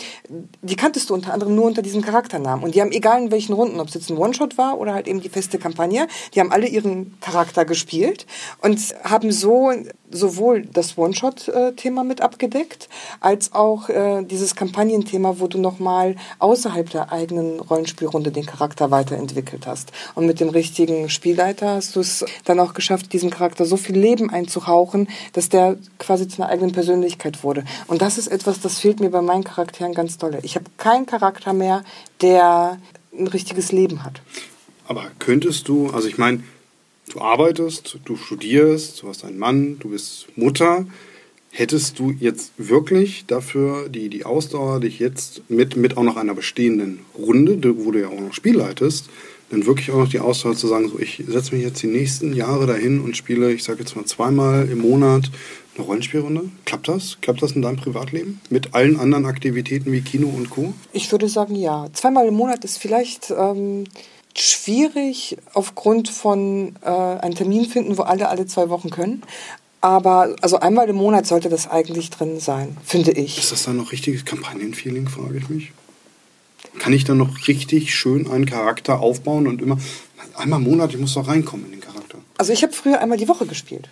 [0.61, 2.63] die kanntest du unter anderem nur unter diesem Charakternamen.
[2.63, 5.07] Und die haben, egal in welchen Runden, ob es jetzt ein One-Shot war oder halt
[5.07, 8.25] eben die feste Kampagne, die haben alle ihren Charakter gespielt
[8.61, 9.71] und haben so
[10.13, 12.87] sowohl das One-Shot-Thema mit abgedeckt,
[13.19, 19.67] als auch äh, dieses Kampagnenthema, wo du nochmal außerhalb der eigenen Rollenspielrunde den Charakter weiterentwickelt
[19.67, 19.91] hast.
[20.15, 23.97] Und mit dem richtigen Spielleiter hast du es dann auch geschafft, diesem Charakter so viel
[23.97, 27.65] Leben einzuhauchen, dass der quasi zu einer eigenen Persönlichkeit wurde.
[27.87, 30.39] Und das ist etwas, das fehlt mir bei meinen Charakteren ganz dolle.
[30.43, 31.83] Ich habe keinen Charakter mehr,
[32.21, 32.77] der
[33.17, 34.21] ein richtiges Leben hat.
[34.87, 36.43] Aber könntest du, also ich meine,
[37.09, 40.85] du arbeitest, du studierst, du hast einen Mann, du bist Mutter.
[41.51, 46.33] Hättest du jetzt wirklich dafür die, die Ausdauer, dich jetzt mit, mit auch noch einer
[46.33, 49.09] bestehenden Runde, wo du ja auch noch Spiel leitest,
[49.51, 52.33] dann wirklich auch noch die Ausdauer zu sagen, so ich setze mich jetzt die nächsten
[52.33, 55.29] Jahre dahin und spiele, ich sage jetzt mal zweimal im Monat
[55.75, 56.49] eine Rollenspielrunde?
[56.65, 57.17] Klappt das?
[57.21, 58.41] Klappt das in deinem Privatleben?
[58.49, 60.73] Mit allen anderen Aktivitäten wie Kino und Co?
[60.91, 61.87] Ich würde sagen, ja.
[61.93, 63.85] Zweimal im Monat ist vielleicht ähm,
[64.35, 69.23] schwierig aufgrund von äh, einem Termin finden, wo alle alle zwei Wochen können.
[69.81, 73.37] Aber also einmal im Monat sollte das eigentlich drin sein, finde ich.
[73.37, 75.71] Ist das dann noch richtiges Kampagnenfeeling, frage ich mich.
[76.79, 79.77] Kann ich dann noch richtig schön einen Charakter aufbauen und immer
[80.35, 82.17] einmal im Monat, ich muss doch reinkommen in den Charakter.
[82.37, 83.89] Also ich habe früher einmal die Woche gespielt.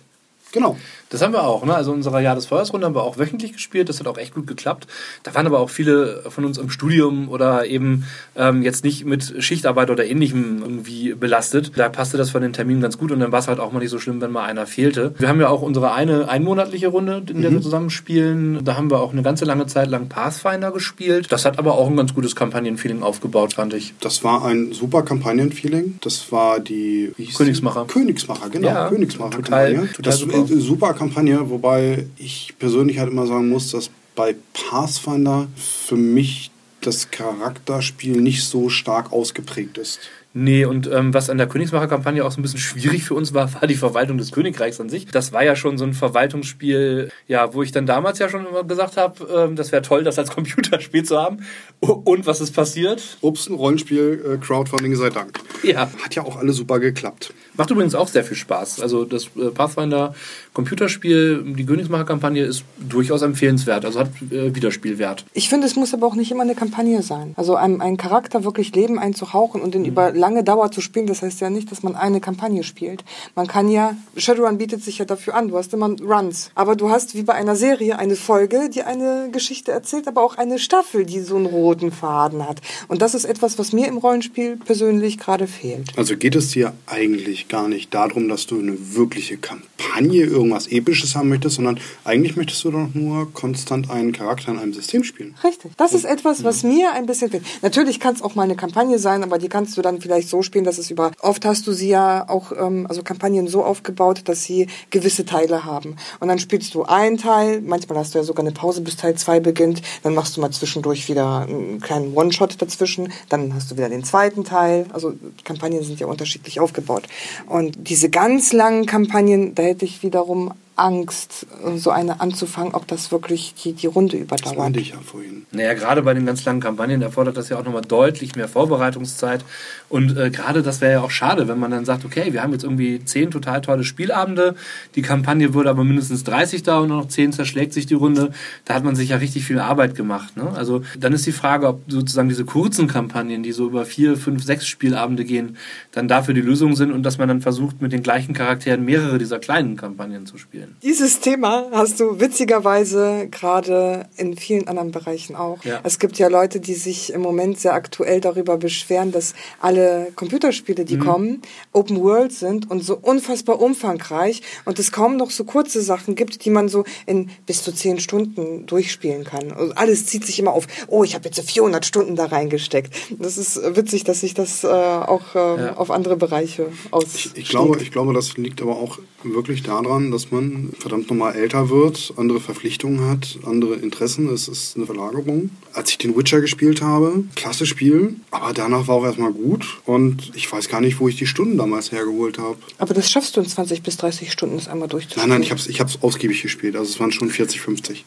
[0.52, 0.76] Genau.
[1.12, 1.62] Das haben wir auch.
[1.66, 1.74] Ne?
[1.74, 3.90] Also unsere Jahr des Feuersrunde haben wir auch wöchentlich gespielt.
[3.90, 4.86] Das hat auch echt gut geklappt.
[5.22, 9.34] Da waren aber auch viele von uns im Studium oder eben ähm, jetzt nicht mit
[9.38, 11.72] Schichtarbeit oder ähnlichem irgendwie belastet.
[11.76, 13.80] Da passte das von den Terminen ganz gut und dann war es halt auch mal
[13.80, 15.14] nicht so schlimm, wenn mal einer fehlte.
[15.18, 17.56] Wir haben ja auch unsere eine einmonatliche Runde, in der mhm.
[17.56, 18.64] wir zusammen spielen.
[18.64, 21.30] Da haben wir auch eine ganze lange Zeit lang Pathfinder gespielt.
[21.30, 23.92] Das hat aber auch ein ganz gutes Kampagnenfeeling aufgebaut, fand ich.
[24.00, 25.98] Das war ein super Kampagnenfeeling.
[26.00, 27.84] Das war die Königsmacher.
[27.84, 28.68] Königsmacher, genau.
[28.68, 29.42] Ja, Königsmacher.
[29.42, 34.36] Total, total das super super Kampagne, wobei ich persönlich halt immer sagen muss, dass bei
[34.52, 39.98] Pathfinder für mich das Charakterspiel nicht so stark ausgeprägt ist.
[40.34, 43.52] Nee, und ähm, was an der Königsmacher-Kampagne auch so ein bisschen schwierig für uns war,
[43.52, 45.06] war die Verwaltung des Königreichs an sich.
[45.06, 48.64] Das war ja schon so ein Verwaltungsspiel, ja, wo ich dann damals ja schon immer
[48.64, 51.44] gesagt habe, ähm, das wäre toll, das als Computerspiel zu haben.
[51.80, 53.18] Und was ist passiert?
[53.20, 55.40] Ups, ein Rollenspiel, äh, Crowdfunding sei Dank.
[55.62, 55.90] Ja.
[56.02, 57.34] Hat ja auch alle super geklappt.
[57.54, 58.80] Macht übrigens auch sehr viel Spaß.
[58.80, 60.14] Also das äh, Pathfinder
[60.54, 65.24] Computerspiel, die Königsmacher-Kampagne ist durchaus empfehlenswert, also hat äh, Wiederspielwert.
[65.32, 67.32] Ich finde, es muss aber auch nicht immer eine Kampagne sein.
[67.36, 69.88] Also einem, einen Charakter wirklich Leben einzuhauchen und den mhm.
[69.88, 73.04] über lange Dauer zu spielen, das heißt ja nicht, dass man eine Kampagne spielt.
[73.34, 76.52] Man kann ja, Shadowrun bietet sich ja dafür an, du hast immer Runs.
[76.54, 80.38] Aber du hast wie bei einer Serie eine Folge, die eine Geschichte erzählt, aber auch
[80.38, 82.60] eine Staffel, die so einen roten Faden hat.
[82.86, 85.90] Und das ist etwas, was mir im Rollenspiel persönlich gerade fehlt.
[85.98, 91.16] Also geht es dir eigentlich gar nicht darum, dass du eine wirkliche Kampagne, irgendwas Episches
[91.16, 95.34] haben möchtest, sondern eigentlich möchtest du doch nur konstant einen Charakter in einem System spielen.
[95.42, 95.72] Richtig.
[95.76, 97.42] Das ist etwas, was mir ein bisschen fehlt.
[97.60, 100.28] Natürlich kann es auch mal eine Kampagne sein, aber die kannst du dann vielleicht vielleicht
[100.28, 103.64] so spielen, dass es über, oft hast du sie ja auch, ähm, also Kampagnen so
[103.64, 105.96] aufgebaut, dass sie gewisse Teile haben.
[106.20, 109.14] Und dann spielst du einen Teil, manchmal hast du ja sogar eine Pause, bis Teil
[109.14, 113.76] 2 beginnt, dann machst du mal zwischendurch wieder einen kleinen One-Shot dazwischen, dann hast du
[113.78, 114.84] wieder den zweiten Teil.
[114.92, 117.04] Also Kampagnen sind ja unterschiedlich aufgebaut.
[117.46, 120.52] Und diese ganz langen Kampagnen, da hätte ich wiederum
[120.82, 124.52] Angst, so eine anzufangen, ob das wirklich die, die Runde überdauert.
[124.52, 125.46] Das meinte ich ja vorhin.
[125.50, 129.44] Naja, gerade bei den ganz langen Kampagnen erfordert das ja auch nochmal deutlich mehr Vorbereitungszeit.
[129.88, 132.52] Und äh, gerade das wäre ja auch schade, wenn man dann sagt, okay, wir haben
[132.52, 134.54] jetzt irgendwie zehn total tolle Spielabende,
[134.94, 138.30] die Kampagne würde aber mindestens 30 da und noch zehn zerschlägt sich die Runde.
[138.64, 140.36] Da hat man sich ja richtig viel Arbeit gemacht.
[140.36, 140.50] Ne?
[140.54, 144.44] Also dann ist die Frage, ob sozusagen diese kurzen Kampagnen, die so über vier, fünf,
[144.44, 145.56] sechs Spielabende gehen,
[145.92, 149.18] dann dafür die Lösung sind und dass man dann versucht, mit den gleichen Charakteren mehrere
[149.18, 150.71] dieser kleinen Kampagnen zu spielen spielen.
[150.82, 155.64] Dieses Thema hast du witzigerweise gerade in vielen anderen Bereichen auch.
[155.64, 155.80] Ja.
[155.84, 160.84] Es gibt ja Leute, die sich im Moment sehr aktuell darüber beschweren, dass alle Computerspiele,
[160.84, 161.04] die mhm.
[161.04, 161.42] kommen,
[161.72, 166.44] Open World sind und so unfassbar umfangreich und es kaum noch so kurze Sachen gibt,
[166.44, 169.52] die man so in bis zu zehn Stunden durchspielen kann.
[169.52, 172.94] Also alles zieht sich immer auf, oh, ich habe jetzt so 400 Stunden da reingesteckt.
[173.18, 175.76] Das ist witzig, dass sich das äh, auch äh, ja.
[175.76, 177.14] auf andere Bereiche aus.
[177.14, 181.34] Ich, ich glaube, ich glaube, das liegt aber auch wirklich daran, dass man verdammt nochmal
[181.34, 184.28] älter wird, andere Verpflichtungen hat, andere Interessen.
[184.28, 185.50] Es ist eine Verlagerung.
[185.72, 190.32] Als ich den Witcher gespielt habe, klasse Spiel, aber danach war auch erstmal gut und
[190.34, 192.56] ich weiß gar nicht, wo ich die Stunden damals hergeholt habe.
[192.78, 195.28] Aber das schaffst du in 20 bis 30 Stunden, das einmal durchzuspielen?
[195.28, 196.76] Nein, nein, ich habe es ich hab's ausgiebig gespielt.
[196.76, 198.04] Also es waren schon 40, 50.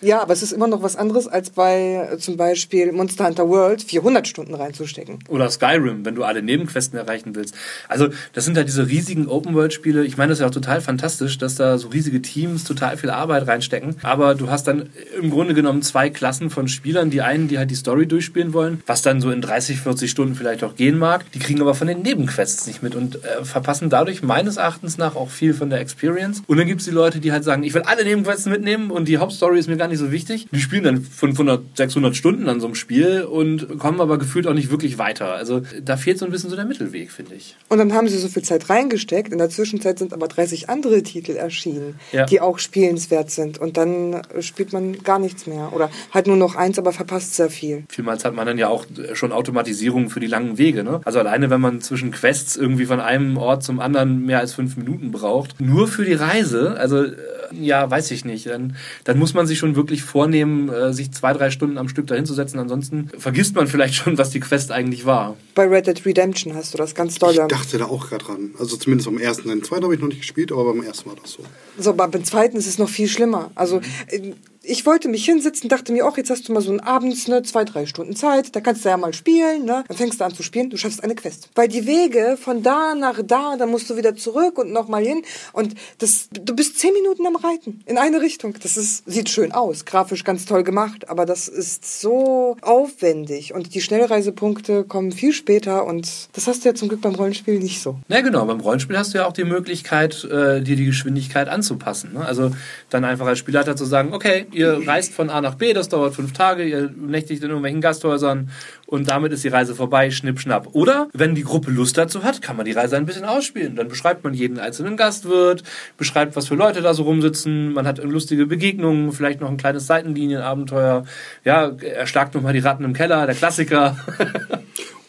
[0.00, 3.48] Ja, aber es ist immer noch was anderes, als bei äh, zum Beispiel Monster Hunter
[3.48, 5.18] World 400 Stunden reinzustecken.
[5.28, 7.54] Oder Skyrim, wenn du alle Nebenquesten erreichen willst.
[7.88, 10.04] Also das sind halt diese riesigen Open-World-Spiele.
[10.04, 13.10] Ich meine, das ist ja auch total fantastisch, dass da so riesige Teams total viel
[13.10, 13.96] Arbeit reinstecken.
[14.02, 17.10] Aber du hast dann im Grunde genommen zwei Klassen von Spielern.
[17.10, 20.34] Die einen, die halt die Story durchspielen wollen, was dann so in 30, 40 Stunden
[20.34, 21.30] vielleicht auch gehen mag.
[21.32, 25.16] Die kriegen aber von den Nebenquests nicht mit und äh, verpassen dadurch meines Erachtens nach
[25.16, 26.42] auch viel von der Experience.
[26.46, 29.08] Und dann gibt es die Leute, die halt sagen, ich will alle Nebenquests mitnehmen und
[29.08, 30.46] die Hauptstory ist mir gar nicht so wichtig.
[30.52, 34.54] Die spielen dann 500, 600 Stunden an so einem Spiel und kommen aber gefühlt auch
[34.54, 35.34] nicht wirklich weiter.
[35.34, 37.56] Also da fehlt so ein bisschen so der Mittelweg, finde ich.
[37.68, 39.32] Und dann haben sie so viel Zeit reingesteckt.
[39.32, 41.71] In der Zwischenzeit sind aber 30 andere Titel erschienen
[42.12, 42.26] ja.
[42.26, 43.58] die auch spielenswert sind.
[43.58, 45.72] Und dann spielt man gar nichts mehr.
[45.72, 47.84] Oder halt nur noch eins, aber verpasst sehr viel.
[47.88, 50.84] Vielmals hat man dann ja auch schon Automatisierungen für die langen Wege.
[50.84, 51.00] Ne?
[51.04, 54.76] Also alleine, wenn man zwischen Quests irgendwie von einem Ort zum anderen mehr als fünf
[54.76, 57.16] Minuten braucht, nur für die Reise, also äh,
[57.52, 58.46] ja, weiß ich nicht.
[58.46, 62.06] Dann, dann muss man sich schon wirklich vornehmen, äh, sich zwei, drei Stunden am Stück
[62.06, 62.58] dahinzusetzen.
[62.58, 65.36] Ansonsten vergisst man vielleicht schon, was die Quest eigentlich war.
[65.54, 67.32] Bei Red Dead Redemption hast du das ganz doll.
[67.32, 68.50] Ich dachte da auch gerade dran.
[68.58, 69.48] Also zumindest am ersten.
[69.48, 71.44] Den zweiten habe ich noch nicht gespielt, aber beim ersten war das so.
[71.78, 73.50] So, aber beim zweiten ist es noch viel schlimmer.
[73.54, 76.80] Also mhm ich wollte mich hinsetzen, dachte mir auch, jetzt hast du mal so einen
[76.80, 79.84] abends, ne, zwei, drei Stunden Zeit, da kannst du ja mal spielen, ne?
[79.88, 81.48] Dann fängst du an zu spielen, du schaffst eine Quest.
[81.54, 85.22] Weil die Wege von da nach da, dann musst du wieder zurück und nochmal hin.
[85.52, 88.54] Und das, du bist zehn Minuten am Reiten in eine Richtung.
[88.62, 93.54] Das ist, sieht schön aus, grafisch ganz toll gemacht, aber das ist so aufwendig.
[93.54, 97.58] Und die Schnellreisepunkte kommen viel später und das hast du ja zum Glück beim Rollenspiel
[97.58, 97.98] nicht so.
[98.08, 102.12] Na genau, beim Rollenspiel hast du ja auch die Möglichkeit, äh, dir die Geschwindigkeit anzupassen.
[102.14, 102.24] Ne?
[102.24, 102.52] Also
[102.90, 106.14] dann einfach als Spielleiter zu sagen, okay, ihr reist von A nach B, das dauert
[106.14, 108.50] fünf Tage, ihr nächtigt in irgendwelchen Gasthäusern
[108.86, 110.68] und damit ist die Reise vorbei, schnipp, schnapp.
[110.72, 113.74] Oder wenn die Gruppe Lust dazu hat, kann man die Reise ein bisschen ausspielen.
[113.76, 115.62] Dann beschreibt man jeden einzelnen Gastwirt,
[115.96, 119.86] beschreibt, was für Leute da so rumsitzen, man hat lustige Begegnungen, vielleicht noch ein kleines
[119.86, 121.04] Seitenlinienabenteuer.
[121.44, 123.96] Ja, erschlagt nochmal die Ratten im Keller, der Klassiker.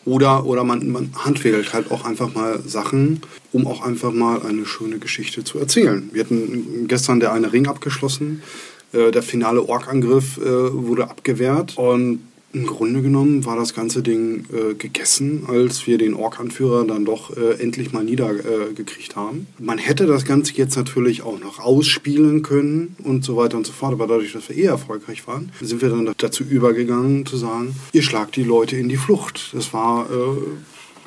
[0.05, 3.21] Oder, oder man, man handwählt halt auch einfach mal Sachen,
[3.53, 6.09] um auch einfach mal eine schöne Geschichte zu erzählen.
[6.11, 8.43] Wir hatten gestern der eine Ring abgeschlossen
[8.93, 12.19] äh, der finale Ork-Angriff äh, wurde abgewehrt und
[12.53, 17.35] im Grunde genommen war das ganze Ding äh, gegessen, als wir den Ork-Anführer dann doch
[17.35, 19.47] äh, endlich mal niedergekriegt äh, haben.
[19.57, 23.73] Man hätte das Ganze jetzt natürlich auch noch ausspielen können und so weiter und so
[23.73, 27.75] fort, aber dadurch, dass wir eh erfolgreich waren, sind wir dann dazu übergegangen zu sagen,
[27.91, 29.49] ihr schlagt die Leute in die Flucht.
[29.53, 30.07] Das war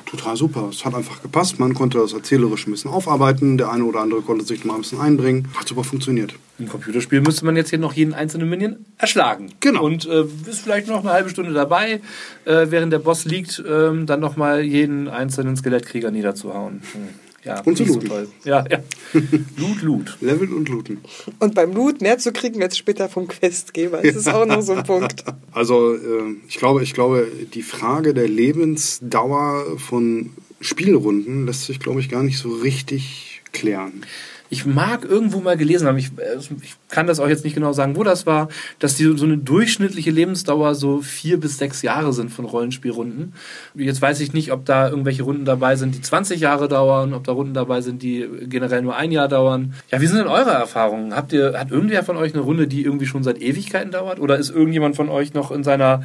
[0.07, 0.69] total super.
[0.69, 1.59] Es hat einfach gepasst.
[1.59, 3.57] Man konnte das erzählerisch ein bisschen aufarbeiten.
[3.57, 5.47] Der eine oder andere konnte sich mal ein bisschen einbringen.
[5.55, 6.33] Hat super funktioniert.
[6.59, 9.51] Im Computerspiel müsste man jetzt hier noch jeden einzelnen Minion erschlagen.
[9.59, 9.83] Genau.
[9.83, 12.01] Und äh, ist vielleicht noch eine halbe Stunde dabei,
[12.45, 16.81] äh, während der Boss liegt, äh, dann nochmal jeden einzelnen Skelettkrieger niederzuhauen.
[16.93, 17.26] Hm.
[17.47, 18.09] Ja, und zu looten.
[18.09, 18.79] So ja, ja.
[19.57, 20.17] Loot, Loot.
[20.21, 20.99] Level und looten.
[21.39, 24.01] Und beim Loot mehr zu kriegen als später vom Questgeber.
[24.01, 25.23] Das ist auch noch so ein Punkt.
[25.51, 30.31] Also äh, ich glaube, ich glaube, die Frage der Lebensdauer von
[30.61, 34.03] Spielrunden lässt sich, glaube ich, gar nicht so richtig klären.
[34.49, 37.73] Ich mag irgendwo mal gelesen haben, ich, äh, ich kann das auch jetzt nicht genau
[37.73, 42.13] sagen, wo das war, dass die so eine durchschnittliche Lebensdauer so vier bis sechs Jahre
[42.13, 43.33] sind von Rollenspielrunden.
[43.75, 47.23] Jetzt weiß ich nicht, ob da irgendwelche Runden dabei sind, die 20 Jahre dauern, ob
[47.23, 49.73] da Runden dabei sind, die generell nur ein Jahr dauern.
[49.91, 51.15] Ja, wie sind denn eure Erfahrungen?
[51.15, 54.19] Habt ihr, hat irgendwer von euch eine Runde, die irgendwie schon seit Ewigkeiten dauert?
[54.19, 56.03] Oder ist irgendjemand von euch noch in seiner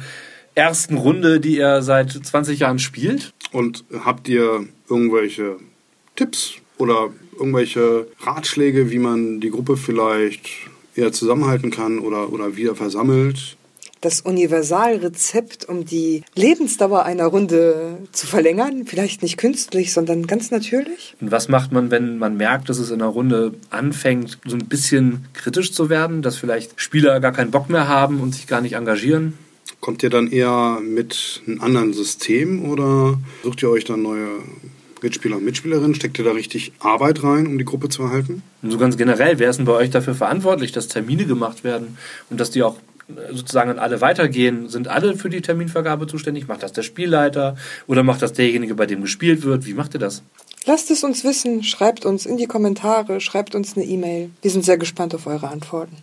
[0.55, 3.33] ersten Runde, die er seit 20 Jahren spielt?
[3.51, 5.57] Und habt ihr irgendwelche
[6.15, 10.49] Tipps oder irgendwelche Ratschläge, wie man die Gruppe vielleicht
[10.95, 13.57] eher zusammenhalten kann oder, oder wieder versammelt?
[14.01, 21.15] Das Universalrezept, um die Lebensdauer einer Runde zu verlängern, vielleicht nicht künstlich, sondern ganz natürlich.
[21.21, 24.65] Und was macht man, wenn man merkt, dass es in einer Runde anfängt, so ein
[24.65, 28.59] bisschen kritisch zu werden, dass vielleicht Spieler gar keinen Bock mehr haben und sich gar
[28.59, 29.37] nicht engagieren?
[29.79, 34.27] Kommt ihr dann eher mit einem anderen System oder sucht ihr euch dann neue
[35.03, 35.95] Mitspieler und Mitspielerinnen?
[35.95, 38.41] Steckt ihr da richtig Arbeit rein, um die Gruppe zu erhalten?
[38.61, 41.97] Und so ganz generell, wer ist denn bei euch dafür verantwortlich, dass Termine gemacht werden
[42.29, 42.77] und dass die auch
[43.09, 44.69] äh, sozusagen an alle weitergehen?
[44.69, 46.47] Sind alle für die Terminvergabe zuständig?
[46.47, 49.65] Macht das der Spielleiter oder macht das derjenige, bei dem gespielt wird?
[49.65, 50.23] Wie macht ihr das?
[50.65, 54.29] Lasst es uns wissen, schreibt uns in die Kommentare, schreibt uns eine E-Mail.
[54.41, 55.97] Wir sind sehr gespannt auf eure Antworten.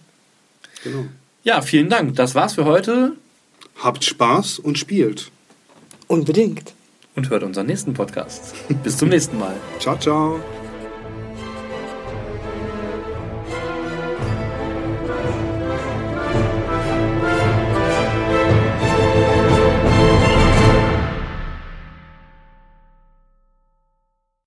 [0.85, 1.07] Genau.
[1.43, 2.17] Ja, vielen Dank.
[2.17, 3.13] Das war's für heute.
[3.77, 5.31] Habt Spaß und spielt.
[6.07, 6.75] Unbedingt
[7.17, 8.55] und hört unseren nächsten Podcast.
[8.83, 9.55] Bis zum nächsten Mal.
[9.79, 10.41] Ciao, ciao.